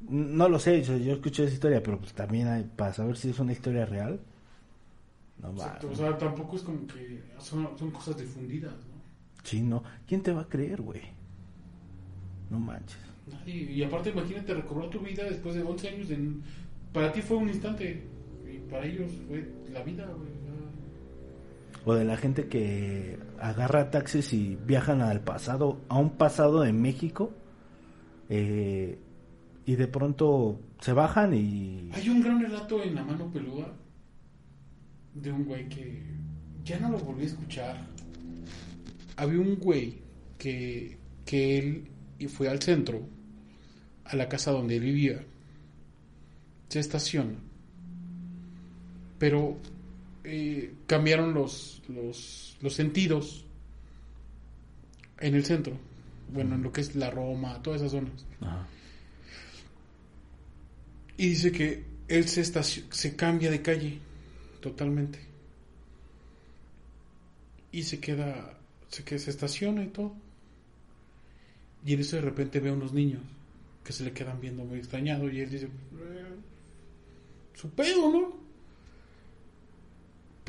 No 0.00 0.48
lo 0.48 0.58
sé, 0.58 0.82
yo, 0.82 0.96
yo 0.96 1.12
escuché 1.12 1.44
esa 1.44 1.54
historia, 1.54 1.80
pero 1.80 2.00
pues 2.00 2.12
también 2.12 2.48
hay, 2.48 2.64
para 2.64 2.92
saber 2.92 3.16
si 3.16 3.30
es 3.30 3.38
una 3.38 3.52
historia 3.52 3.86
real. 3.86 4.18
No 5.40 5.54
va. 5.54 5.66
Exacto, 5.66 5.90
O 5.92 5.94
sea, 5.94 6.18
tampoco 6.18 6.56
es 6.56 6.62
como 6.62 6.84
que 6.88 7.22
son, 7.38 7.78
son 7.78 7.92
cosas 7.92 8.16
difundidas, 8.18 8.72
¿no? 8.72 8.98
Sí, 9.44 9.60
no. 9.62 9.84
¿Quién 10.08 10.24
te 10.24 10.32
va 10.32 10.40
a 10.40 10.48
creer, 10.48 10.82
güey? 10.82 11.02
No 12.50 12.58
manches. 12.58 12.98
Nadie- 13.30 13.70
y 13.70 13.84
aparte, 13.84 14.10
imagínate 14.10 14.54
recobrar 14.54 14.90
tu 14.90 14.98
vida 14.98 15.22
después 15.22 15.54
de 15.54 15.62
11 15.62 15.88
años. 15.88 16.08
De, 16.08 16.18
para 16.92 17.12
ti 17.12 17.22
fue 17.22 17.36
un 17.36 17.48
instante, 17.48 18.02
y 18.52 18.58
para 18.68 18.84
ellos 18.86 19.12
fue 19.28 19.48
la 19.72 19.84
vida, 19.84 20.04
güey. 20.06 20.37
O 21.88 21.94
de 21.94 22.04
la 22.04 22.18
gente 22.18 22.48
que 22.48 23.18
agarra 23.40 23.90
taxis 23.90 24.34
y 24.34 24.58
viajan 24.66 25.00
al 25.00 25.22
pasado, 25.22 25.80
a 25.88 25.96
un 25.96 26.18
pasado 26.18 26.60
de 26.60 26.70
México, 26.70 27.32
eh, 28.28 28.98
y 29.64 29.74
de 29.74 29.88
pronto 29.88 30.60
se 30.80 30.92
bajan 30.92 31.32
y... 31.32 31.88
Hay 31.94 32.10
un 32.10 32.20
gran 32.20 32.42
relato 32.42 32.82
en 32.82 32.94
La 32.94 33.02
Mano 33.02 33.32
Peluda 33.32 33.72
de 35.14 35.32
un 35.32 35.46
güey 35.46 35.66
que 35.70 36.02
ya 36.62 36.78
no 36.78 36.90
lo 36.90 36.98
volví 36.98 37.22
a 37.22 37.28
escuchar. 37.28 37.86
Había 39.16 39.40
un 39.40 39.56
güey 39.56 40.02
que, 40.36 40.98
que 41.24 41.58
él 41.58 42.28
fue 42.28 42.50
al 42.50 42.60
centro, 42.60 43.00
a 44.04 44.14
la 44.14 44.28
casa 44.28 44.50
donde 44.50 44.76
él 44.76 44.82
vivía, 44.82 45.24
se 46.68 46.80
estaciona, 46.80 47.38
pero 49.18 49.56
eh, 50.24 50.74
cambiaron 50.86 51.34
los, 51.34 51.82
los, 51.88 52.56
los 52.60 52.74
sentidos 52.74 53.44
en 55.20 55.34
el 55.34 55.44
centro, 55.44 55.76
bueno, 56.32 56.54
en 56.54 56.62
lo 56.62 56.72
que 56.72 56.80
es 56.80 56.94
la 56.94 57.10
Roma, 57.10 57.62
todas 57.62 57.80
esas 57.80 57.92
zonas. 57.92 58.26
Y 61.16 61.28
dice 61.30 61.50
que 61.50 61.84
él 62.06 62.28
se, 62.28 62.44
se 62.44 63.16
cambia 63.16 63.50
de 63.50 63.62
calle 63.62 63.98
totalmente. 64.60 65.18
Y 67.72 67.82
se 67.82 68.00
queda, 68.00 68.58
se, 68.88 69.04
que 69.04 69.18
se 69.18 69.30
estaciona 69.30 69.82
y 69.82 69.88
todo. 69.88 70.14
Y 71.84 71.94
en 71.94 72.00
eso 72.00 72.16
de 72.16 72.22
repente 72.22 72.60
ve 72.60 72.70
a 72.70 72.72
unos 72.72 72.92
niños 72.92 73.22
que 73.84 73.92
se 73.92 74.04
le 74.04 74.12
quedan 74.12 74.40
viendo 74.40 74.64
muy 74.64 74.78
extrañados. 74.78 75.32
Y 75.32 75.40
él 75.40 75.50
dice, 75.50 75.66
"Eh, 75.66 76.34
su 77.54 77.70
pedo, 77.70 78.10
¿no? 78.10 78.47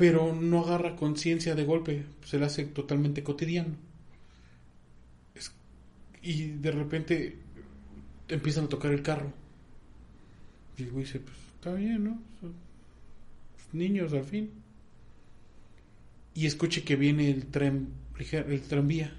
Pero 0.00 0.34
no 0.34 0.64
agarra 0.64 0.96
conciencia 0.96 1.54
de 1.54 1.64
golpe, 1.64 2.06
se 2.24 2.38
le 2.38 2.46
hace 2.46 2.64
totalmente 2.64 3.22
cotidiano. 3.22 3.76
Y 6.22 6.52
de 6.52 6.70
repente 6.70 7.36
empiezan 8.26 8.64
a 8.64 8.68
tocar 8.70 8.92
el 8.92 9.02
carro. 9.02 9.30
Y 10.78 10.84
el 10.84 10.90
güey 10.90 11.04
dice, 11.04 11.20
pues 11.20 11.36
está 11.54 11.74
bien, 11.74 12.04
¿no? 12.04 12.18
Son 12.40 12.54
niños 13.74 14.14
al 14.14 14.24
fin. 14.24 14.48
Y 16.32 16.46
escuche 16.46 16.82
que 16.82 16.96
viene 16.96 17.30
el 17.30 17.48
tren, 17.48 17.88
el 18.32 18.62
tranvía. 18.62 19.12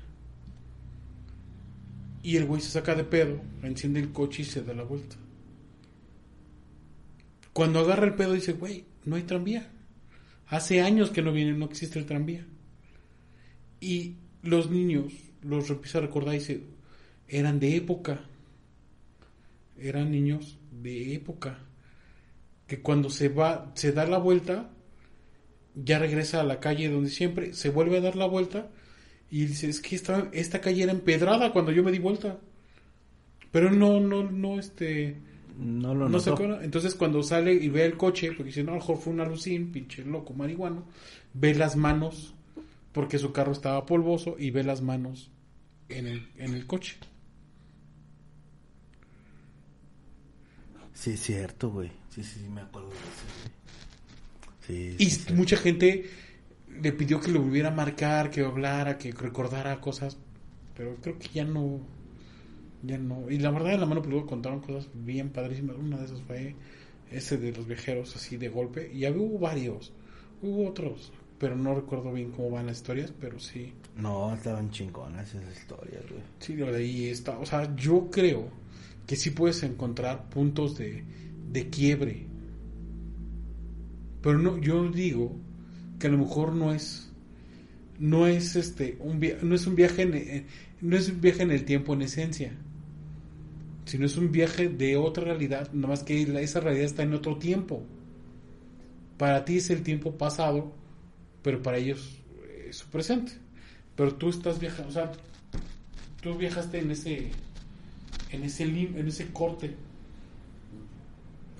Y 2.24 2.38
el 2.38 2.46
güey 2.46 2.60
se 2.60 2.72
saca 2.72 2.96
de 2.96 3.04
pedo, 3.04 3.40
enciende 3.62 4.00
el 4.00 4.12
coche 4.12 4.42
y 4.42 4.46
se 4.46 4.64
da 4.64 4.74
la 4.74 4.84
vuelta. 4.84 5.16
Cuando 7.54 7.82
agarra 7.82 8.08
el 8.08 8.16
pedo 8.16 8.34
dice, 8.34 8.54
güey, 8.54 8.86
no 9.06 9.16
hay 9.16 9.22
tranvía. 9.22 9.70
Hace 10.52 10.82
años 10.82 11.12
que 11.12 11.22
no 11.22 11.32
viene, 11.32 11.54
no 11.54 11.64
existe 11.64 11.98
el 11.98 12.06
tranvía. 12.06 12.46
Y 13.80 14.18
los 14.44 14.70
niños 14.70 15.14
los 15.42 15.70
empieza 15.70 16.00
a 16.00 16.02
recordar 16.02 16.38
eran 17.30 17.62
de 17.62 17.78
época. 17.78 18.20
Eran 19.80 20.12
niños 20.12 20.60
de 20.70 21.16
época. 21.16 21.60
Que 22.68 22.82
cuando 22.82 23.10
se 23.10 23.30
va 23.30 23.72
se 23.76 23.94
da 23.94 24.06
la 24.06 24.18
vuelta 24.18 24.70
ya 25.74 26.00
regresa 26.00 26.42
a 26.42 26.44
la 26.44 26.60
calle 26.60 26.90
donde 26.90 27.10
siempre 27.10 27.54
se 27.54 27.70
vuelve 27.70 28.00
a 28.00 28.02
dar 28.02 28.18
la 28.18 28.26
vuelta 28.26 28.70
y 29.30 29.46
dice 29.46 29.70
es 29.70 29.80
que 29.80 29.96
esta, 29.96 30.30
esta 30.34 30.60
calle 30.60 30.84
era 30.84 30.92
empedrada 30.92 31.54
cuando 31.54 31.72
yo 31.72 31.82
me 31.82 31.94
di 31.94 32.00
vuelta 32.00 32.40
pero 33.52 33.72
no 33.72 34.02
no 34.02 34.30
no 34.30 34.60
este 34.60 35.16
No 35.58 35.94
lo 35.94 36.10
no 36.10 36.20
notó. 36.20 36.38
entonces 36.64 36.96
cuando 36.96 37.24
sale 37.24 37.54
y 37.54 37.70
ve 37.70 37.86
el 37.86 37.98
coche 37.98 38.30
porque 38.30 38.46
dice 38.46 38.64
no 38.64 38.72
a 38.72 38.76
lo 38.76 38.82
mejor 38.82 38.98
fue 38.98 39.14
un 39.14 39.20
alucín 39.22 39.72
pinche 39.72 40.04
loco 40.06 40.34
marihuano 40.34 40.86
ve 41.34 41.54
las 41.56 41.76
manos 41.76 42.34
porque 42.92 43.18
su 43.20 43.32
carro 43.34 43.52
estaba 43.52 43.86
polvoso 43.86 44.36
y 44.40 44.52
ve 44.52 44.64
las 44.64 44.82
manos 44.82 45.32
en 45.90 46.08
el, 46.08 46.30
en 46.38 46.54
el 46.56 46.66
coche 46.68 46.98
Sí, 50.94 51.12
es 51.12 51.22
cierto, 51.22 51.70
güey. 51.72 51.92
Sí, 52.10 52.24
sí, 52.24 52.40
sí, 52.42 52.50
me 52.50 52.62
acuerdo 52.62 52.90
de 52.90 53.08
eso. 53.08 53.26
Sí, 54.60 54.96
Y 54.98 55.10
sí, 55.10 55.24
sí. 55.28 55.34
mucha 55.34 55.58
gente 55.58 56.10
le 56.82 56.92
pidió 56.94 57.20
que 57.20 57.32
lo 57.32 57.42
volviera 57.42 57.70
a 57.70 57.72
marcar, 57.72 58.30
que 58.30 58.42
hablara, 58.42 58.98
que 58.98 59.12
recordara 59.12 59.82
cosas, 59.82 60.18
pero 60.76 60.96
creo 61.02 61.18
que 61.20 61.30
ya 61.30 61.44
no, 61.46 61.82
ya 62.84 62.98
no. 62.98 63.30
Y 63.30 63.38
la 63.40 63.52
verdad, 63.52 63.74
en 63.74 63.80
la 63.82 63.86
mano 63.86 64.02
peluda 64.02 64.26
contaron 64.26 64.60
cosas 64.62 64.90
bien 64.94 65.30
padrísimas. 65.30 65.76
Una 65.78 65.98
de 65.98 66.06
esas 66.06 66.22
fue 66.22 66.56
ese 67.12 67.38
de 67.38 67.52
los 67.52 67.68
viajeros, 67.68 68.16
así 68.16 68.38
de 68.38 68.50
golpe. 68.50 68.92
Y 68.94 69.06
había, 69.06 69.22
hubo 69.22 69.40
varios, 69.40 69.92
hubo 70.42 70.68
otros, 70.68 71.12
pero 71.40 71.56
no 71.56 71.76
recuerdo 71.76 72.12
bien 72.14 72.32
cómo 72.32 72.52
van 72.52 72.68
las 72.68 72.78
historias, 72.78 73.14
pero 73.20 73.40
sí, 73.40 73.74
No, 73.98 74.34
estaban 74.34 74.70
chingonas 74.72 75.34
esas 75.34 75.58
historias, 75.58 76.04
güey. 76.10 76.22
sí, 76.40 76.56
lo 76.56 76.68
ahí 76.74 77.08
está. 77.08 77.38
O 77.40 77.46
sea, 77.46 77.76
yo 77.76 78.10
creo 78.12 78.48
que 79.08 79.16
sí 79.16 79.32
puedes 79.32 79.62
encontrar 79.64 80.30
puntos 80.30 80.78
de, 80.78 81.04
de 81.52 81.70
quiebre. 81.70 82.28
Pero 84.22 84.38
no, 84.38 84.58
yo 84.60 84.90
digo 84.90 85.36
que 86.00 86.08
a 86.08 86.10
lo 86.12 86.18
mejor 86.20 86.54
no 86.54 86.74
es 86.74 87.08
no 88.00 88.26
es 88.28 88.56
este 88.56 88.98
un 89.00 89.20
via- 89.20 89.38
no 89.44 89.54
es 89.56 89.68
un 89.68 89.76
viaje 89.76 90.02
en, 90.04 90.14
eh, 90.16 90.46
no 90.82 90.96
es 90.98 91.10
un 91.10 91.22
viaje 91.22 91.44
en 91.44 91.52
el 91.52 91.66
tiempo 91.66 91.94
en 91.94 92.02
esencia 92.04 92.52
sino 93.86 94.06
es 94.06 94.18
un 94.18 94.32
viaje 94.32 94.70
de 94.70 94.98
otra 94.98 95.24
realidad 95.24 95.72
nada 95.74 95.90
más 95.90 96.04
que 96.04 96.22
esa 96.44 96.60
realidad 96.60 96.86
está 96.86 97.04
en 97.04 97.14
otro 97.14 97.38
tiempo. 97.38 97.84
Para 99.18 99.44
ti 99.46 99.58
es 99.58 99.70
el 99.70 99.84
tiempo 99.84 100.18
pasado 100.18 100.74
pero 101.44 101.62
para 101.62 101.78
ellos 101.78 102.18
es 102.70 102.78
su 102.78 102.88
presente. 102.88 103.34
Pero 103.96 104.16
tú 104.16 104.30
estás 104.30 104.60
viajando 104.60 104.90
o 104.90 104.94
sea 104.94 105.12
tú 106.22 106.36
viajaste 106.36 106.80
en 106.80 106.92
ese 106.92 107.32
en 108.32 108.44
ese 108.44 108.64
en 108.64 109.08
ese 109.08 109.28
corte 109.32 109.76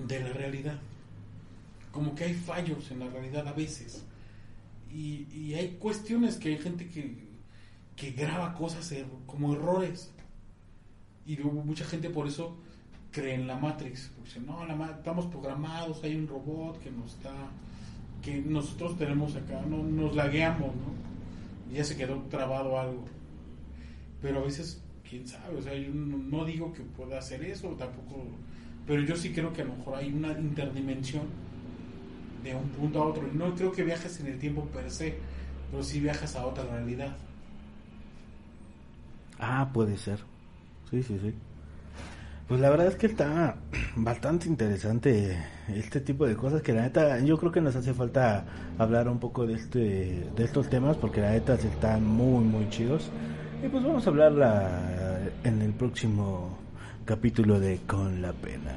de 0.06 0.20
la 0.20 0.32
realidad. 0.32 0.78
Como 1.92 2.14
que 2.14 2.24
hay 2.24 2.34
fallos 2.34 2.90
en 2.90 3.00
la 3.00 3.08
realidad 3.08 3.46
a 3.46 3.52
veces. 3.52 4.02
Y, 4.90 5.26
y 5.34 5.54
hay 5.54 5.76
cuestiones 5.78 6.36
que 6.36 6.50
hay 6.50 6.58
gente 6.58 6.86
que, 6.88 7.16
que 7.96 8.10
graba 8.12 8.54
cosas 8.54 8.90
er- 8.92 9.06
como 9.26 9.54
errores 9.54 10.10
y 11.26 11.36
mucha 11.36 11.84
gente 11.84 12.10
por 12.10 12.26
eso 12.26 12.56
cree 13.10 13.34
en 13.34 13.46
la 13.46 13.56
Matrix 13.56 14.10
porque 14.16 14.30
dice, 14.30 14.40
no 14.40 14.64
la 14.64 14.90
estamos 14.90 15.26
programados 15.26 16.02
hay 16.02 16.16
un 16.16 16.26
robot 16.26 16.80
que 16.80 16.90
nos 16.90 17.12
está 17.14 17.32
que 18.22 18.40
nosotros 18.40 18.96
tenemos 18.96 19.36
acá 19.36 19.60
no 19.68 19.82
nos 19.82 20.14
lagueamos 20.16 20.74
no 20.74 21.70
y 21.70 21.76
ya 21.76 21.84
se 21.84 21.96
quedó 21.96 22.16
trabado 22.30 22.78
algo 22.78 23.04
pero 24.20 24.40
a 24.40 24.42
veces 24.42 24.82
quién 25.08 25.26
sabe 25.28 25.58
o 25.58 25.62
sea 25.62 25.74
yo 25.74 25.92
no, 25.92 26.16
no 26.16 26.44
digo 26.44 26.72
que 26.72 26.82
pueda 26.82 27.18
hacer 27.18 27.44
eso 27.44 27.68
tampoco 27.70 28.24
pero 28.86 29.02
yo 29.02 29.16
sí 29.16 29.32
creo 29.32 29.52
que 29.52 29.62
a 29.62 29.64
lo 29.64 29.76
mejor 29.76 29.96
hay 29.96 30.12
una 30.12 30.32
interdimensión 30.32 31.22
de 32.42 32.54
un 32.54 32.68
punto 32.70 33.02
a 33.02 33.06
otro. 33.06 33.28
No 33.32 33.54
creo 33.54 33.72
que 33.72 33.84
viajes 33.84 34.20
en 34.20 34.26
el 34.26 34.38
tiempo 34.38 34.64
per 34.66 34.90
se, 34.90 35.18
pero 35.70 35.82
sí 35.82 36.00
viajas 36.00 36.36
a 36.36 36.46
otra 36.46 36.64
realidad. 36.64 37.16
Ah, 39.38 39.70
puede 39.72 39.96
ser. 39.96 40.20
Sí, 40.92 41.02
sí, 41.02 41.18
sí. 41.22 41.32
Pues 42.48 42.60
la 42.60 42.68
verdad 42.68 42.88
es 42.88 42.96
que 42.96 43.06
está 43.06 43.56
bastante 43.96 44.46
interesante 44.46 45.38
este 45.74 46.02
tipo 46.02 46.26
de 46.26 46.36
cosas 46.36 46.60
que 46.60 46.74
la 46.74 46.82
neta 46.82 47.18
yo 47.20 47.38
creo 47.38 47.50
que 47.50 47.62
nos 47.62 47.74
hace 47.76 47.94
falta 47.94 48.44
hablar 48.76 49.08
un 49.08 49.18
poco 49.18 49.46
de 49.46 49.54
este 49.54 50.28
de 50.36 50.44
estos 50.44 50.68
temas 50.68 50.98
porque 50.98 51.22
la 51.22 51.30
neta 51.30 51.54
están 51.54 52.06
muy 52.06 52.44
muy 52.44 52.68
chidos. 52.68 53.10
Y 53.64 53.68
pues 53.68 53.82
vamos 53.82 54.06
a 54.06 54.10
hablarla 54.10 55.18
en 55.44 55.62
el 55.62 55.72
próximo 55.72 56.58
capítulo 57.06 57.58
de 57.58 57.78
Con 57.86 58.20
la 58.20 58.34
pena. 58.34 58.74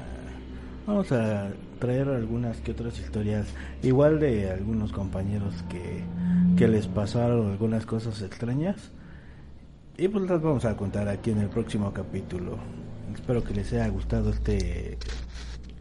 Vamos 0.86 1.12
a 1.12 1.50
traer 1.78 2.08
algunas 2.08 2.62
que 2.62 2.70
otras 2.72 2.98
historias 2.98 3.46
igual 3.82 4.20
de 4.20 4.52
algunos 4.52 4.90
compañeros 4.90 5.52
que 5.68 6.02
que 6.56 6.66
les 6.66 6.86
pasaron 6.86 7.50
algunas 7.50 7.84
cosas 7.84 8.22
extrañas. 8.22 8.90
Y 9.98 10.08
pues 10.08 10.28
las 10.28 10.42
vamos 10.42 10.64
a 10.64 10.76
contar 10.76 11.08
aquí 11.08 11.30
en 11.30 11.38
el 11.38 11.48
próximo 11.48 11.92
capítulo. 11.92 12.58
Espero 13.14 13.42
que 13.42 13.54
les 13.54 13.72
haya 13.72 13.88
gustado 13.88 14.30
este 14.30 14.98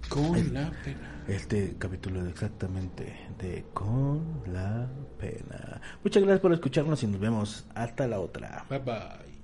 Con 0.08 0.54
la 0.54 0.72
pena. 0.84 1.24
este 1.28 1.76
capítulo 1.78 2.24
de 2.24 2.30
exactamente 2.30 3.14
de 3.40 3.66
Con 3.74 4.42
la 4.48 4.88
Pena. 5.20 5.82
Muchas 6.04 6.24
gracias 6.24 6.40
por 6.40 6.54
escucharnos 6.54 7.04
y 7.04 7.08
nos 7.08 7.20
vemos 7.20 7.66
hasta 7.76 8.08
la 8.08 8.20
otra. 8.20 8.66
Bye 8.70 8.80
bye. 8.80 9.35